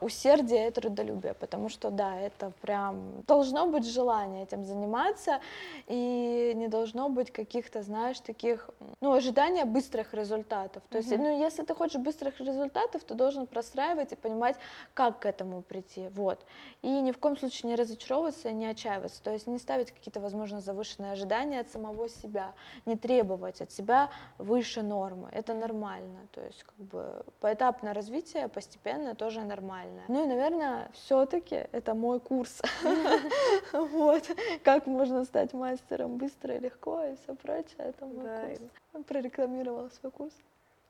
усердие 0.00 0.68
и 0.68 0.70
трудолюбие, 0.70 1.34
потому 1.34 1.68
что, 1.68 1.90
да, 1.90 2.18
это 2.18 2.52
прям 2.62 3.22
должно 3.26 3.66
быть 3.66 3.86
желание 3.86 4.44
этим 4.44 4.64
заниматься, 4.64 5.40
и 5.88 6.52
не 6.56 6.68
должно 6.68 7.08
быть 7.08 7.30
каких-то, 7.30 7.82
знаешь, 7.82 8.20
таких, 8.20 8.70
ну, 9.00 9.12
ожидания 9.12 9.64
быстрых 9.64 10.14
результатов. 10.14 10.82
То 10.88 10.98
есть, 10.98 11.12
mm-hmm. 11.12 11.18
ну, 11.18 11.44
если 11.44 11.64
ты 11.64 11.74
хочешь 11.74 12.00
быстрых 12.00 12.40
результатов, 12.40 13.04
то 13.04 13.14
должен 13.14 13.46
простраивать 13.46 14.12
и 14.12 14.16
понимать, 14.16 14.56
как 14.94 15.18
к 15.18 15.26
этому 15.26 15.60
прийти, 15.62 16.08
вот. 16.14 16.40
И 16.82 16.88
ни 16.88 17.12
в 17.12 17.18
коем 17.18 17.36
случае 17.36 17.70
не 17.70 17.76
разочаровываться, 17.76 18.52
не 18.52 18.66
отчаиваться, 18.66 19.22
то 19.22 19.32
есть 19.32 19.46
не 19.46 19.58
ставить 19.58 19.90
какие-то, 19.90 20.20
возможно, 20.20 20.60
завышенные 20.60 21.12
ожидания 21.12 21.60
от 21.60 21.68
самого 21.68 22.08
себя, 22.08 22.54
не 22.86 22.96
требовать 22.96 23.60
от 23.60 23.70
себя 23.70 24.08
выше 24.38 24.82
нормы, 24.82 25.28
это 25.32 25.52
нормально, 25.52 26.26
то 26.32 26.40
есть, 26.40 26.62
как 26.62 26.76
бы, 26.76 27.24
поэтапно 27.40 27.92
развитие 27.92 28.48
постепенно 28.48 29.14
тоже 29.14 29.42
нормально. 29.42 29.73
Ну 30.08 30.24
и, 30.24 30.26
наверное, 30.26 30.90
все-таки 30.92 31.66
это 31.72 31.94
мой 31.94 32.20
курс. 32.20 32.60
Вот, 33.72 34.30
как 34.62 34.86
можно 34.86 35.24
стать 35.24 35.52
мастером 35.52 36.16
быстро 36.16 36.56
и 36.56 36.60
легко 36.60 37.04
и 37.04 37.16
все 37.16 37.34
прочее, 37.34 37.76
это 37.78 38.06
мой 38.06 38.56
курс. 38.92 39.06
Прорекламировала 39.06 39.88
свой 39.88 40.12
курс. 40.12 40.34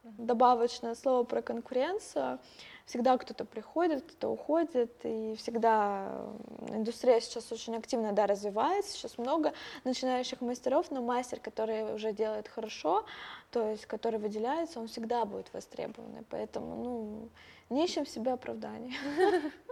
Добавочное 0.03 0.95
слово 0.95 1.25
про 1.25 1.41
конкуренцию. 1.41 2.39
Всегда 2.85 3.17
кто-то 3.17 3.47
приходит, 3.47 4.03
кто-то 4.03 4.29
уходит, 4.29 4.93
и 5.05 5.35
всегда 5.37 6.27
индустрия 6.69 7.21
сейчас 7.21 7.51
очень 7.51 7.75
активно 7.77 8.13
да, 8.13 8.27
развивается, 8.27 8.93
сейчас 8.93 9.17
много 9.17 9.55
начинающих 9.85 10.43
мастеров, 10.43 10.91
но 10.91 11.01
мастер, 11.01 11.41
который 11.41 11.95
уже 11.95 12.13
делает 12.13 12.47
хорошо, 12.47 13.07
то 13.51 13.71
есть 13.71 13.87
который 13.87 14.19
выделяется, 14.19 14.81
он 14.81 14.89
всегда 14.89 15.25
будет 15.25 15.51
востребованный, 15.55 16.25
поэтому 16.29 16.85
ну, 16.85 17.29
не 17.71 17.85
ищем 17.85 18.05
в 18.05 18.09
себе 18.09 18.33
оправданий. 18.33 18.97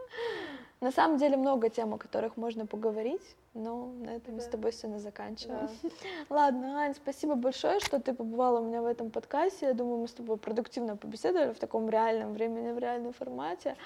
На 0.83 0.91
самом 0.91 1.17
деле 1.17 1.37
много 1.37 1.71
тем, 1.71 1.95
о 1.95 1.97
которых 1.97 2.37
можно 2.37 2.67
поговорить, 2.67 3.37
но 3.55 3.93
на 4.05 4.17
этом 4.17 4.35
мы 4.35 4.41
с 4.41 4.47
тобой 4.47 4.73
сегодня 4.73 4.99
заканчиваем. 4.99 5.69
Ладно, 6.29 6.81
Ань, 6.81 6.95
спасибо 6.97 7.37
большое, 7.37 7.79
что 7.79 8.01
ты 8.01 8.13
побывала 8.13 8.59
у 8.59 8.65
меня 8.65 8.83
в 8.83 8.87
этом 8.87 9.13
подкасте. 9.13 9.67
Я 9.67 9.75
думаю, 9.75 9.99
мы 9.99 10.09
с 10.09 10.13
тобой 10.13 10.39
продуктивно 10.39 10.97
побеседовали 10.97 11.53
в 11.53 11.59
таком 11.61 11.89
реальном 11.89 12.33
времени, 12.33 12.73
в 12.73 12.79
реальном 12.79 13.13
формате. 13.13 13.77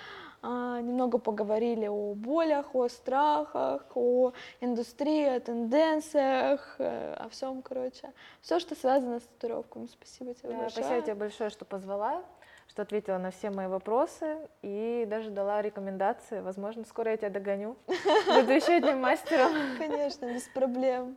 А, 0.41 0.81
немного 0.81 1.19
поговорили 1.19 1.87
о 1.87 2.15
болях, 2.15 2.75
о 2.75 2.89
страхах, 2.89 3.85
о 3.95 4.33
индустрии, 4.63 5.37
о 5.37 5.41
тенденциях, 5.41 6.77
э, 6.79 7.13
о 7.13 7.29
всем, 7.29 7.61
короче. 7.61 8.11
Все, 8.41 8.59
что 8.59 8.75
связано 8.75 9.21
с 9.21 9.25
татуировками. 9.25 9.87
Спасибо 9.87 10.33
тебе 10.33 10.53
да, 10.53 10.59
большое. 10.61 10.85
Спасибо 10.85 11.03
тебе 11.03 11.15
большое, 11.15 11.51
что 11.51 11.67
позвала 11.67 12.25
что 12.69 12.83
ответила 12.83 13.19
на 13.19 13.31
все 13.31 13.51
мои 13.51 13.67
вопросы 13.67 14.39
и 14.63 15.05
даже 15.09 15.31
дала 15.31 15.63
рекомендации. 15.63 16.41
Возможно, 16.41 16.85
скоро 16.85 17.13
я 17.13 17.17
тебя 17.17 17.31
догоню. 17.31 17.77
Буду 17.87 18.53
еще 18.53 18.75
одним 18.77 19.01
мастером. 19.01 19.53
Конечно, 19.79 20.27
без 20.27 20.49
проблем. 20.49 21.17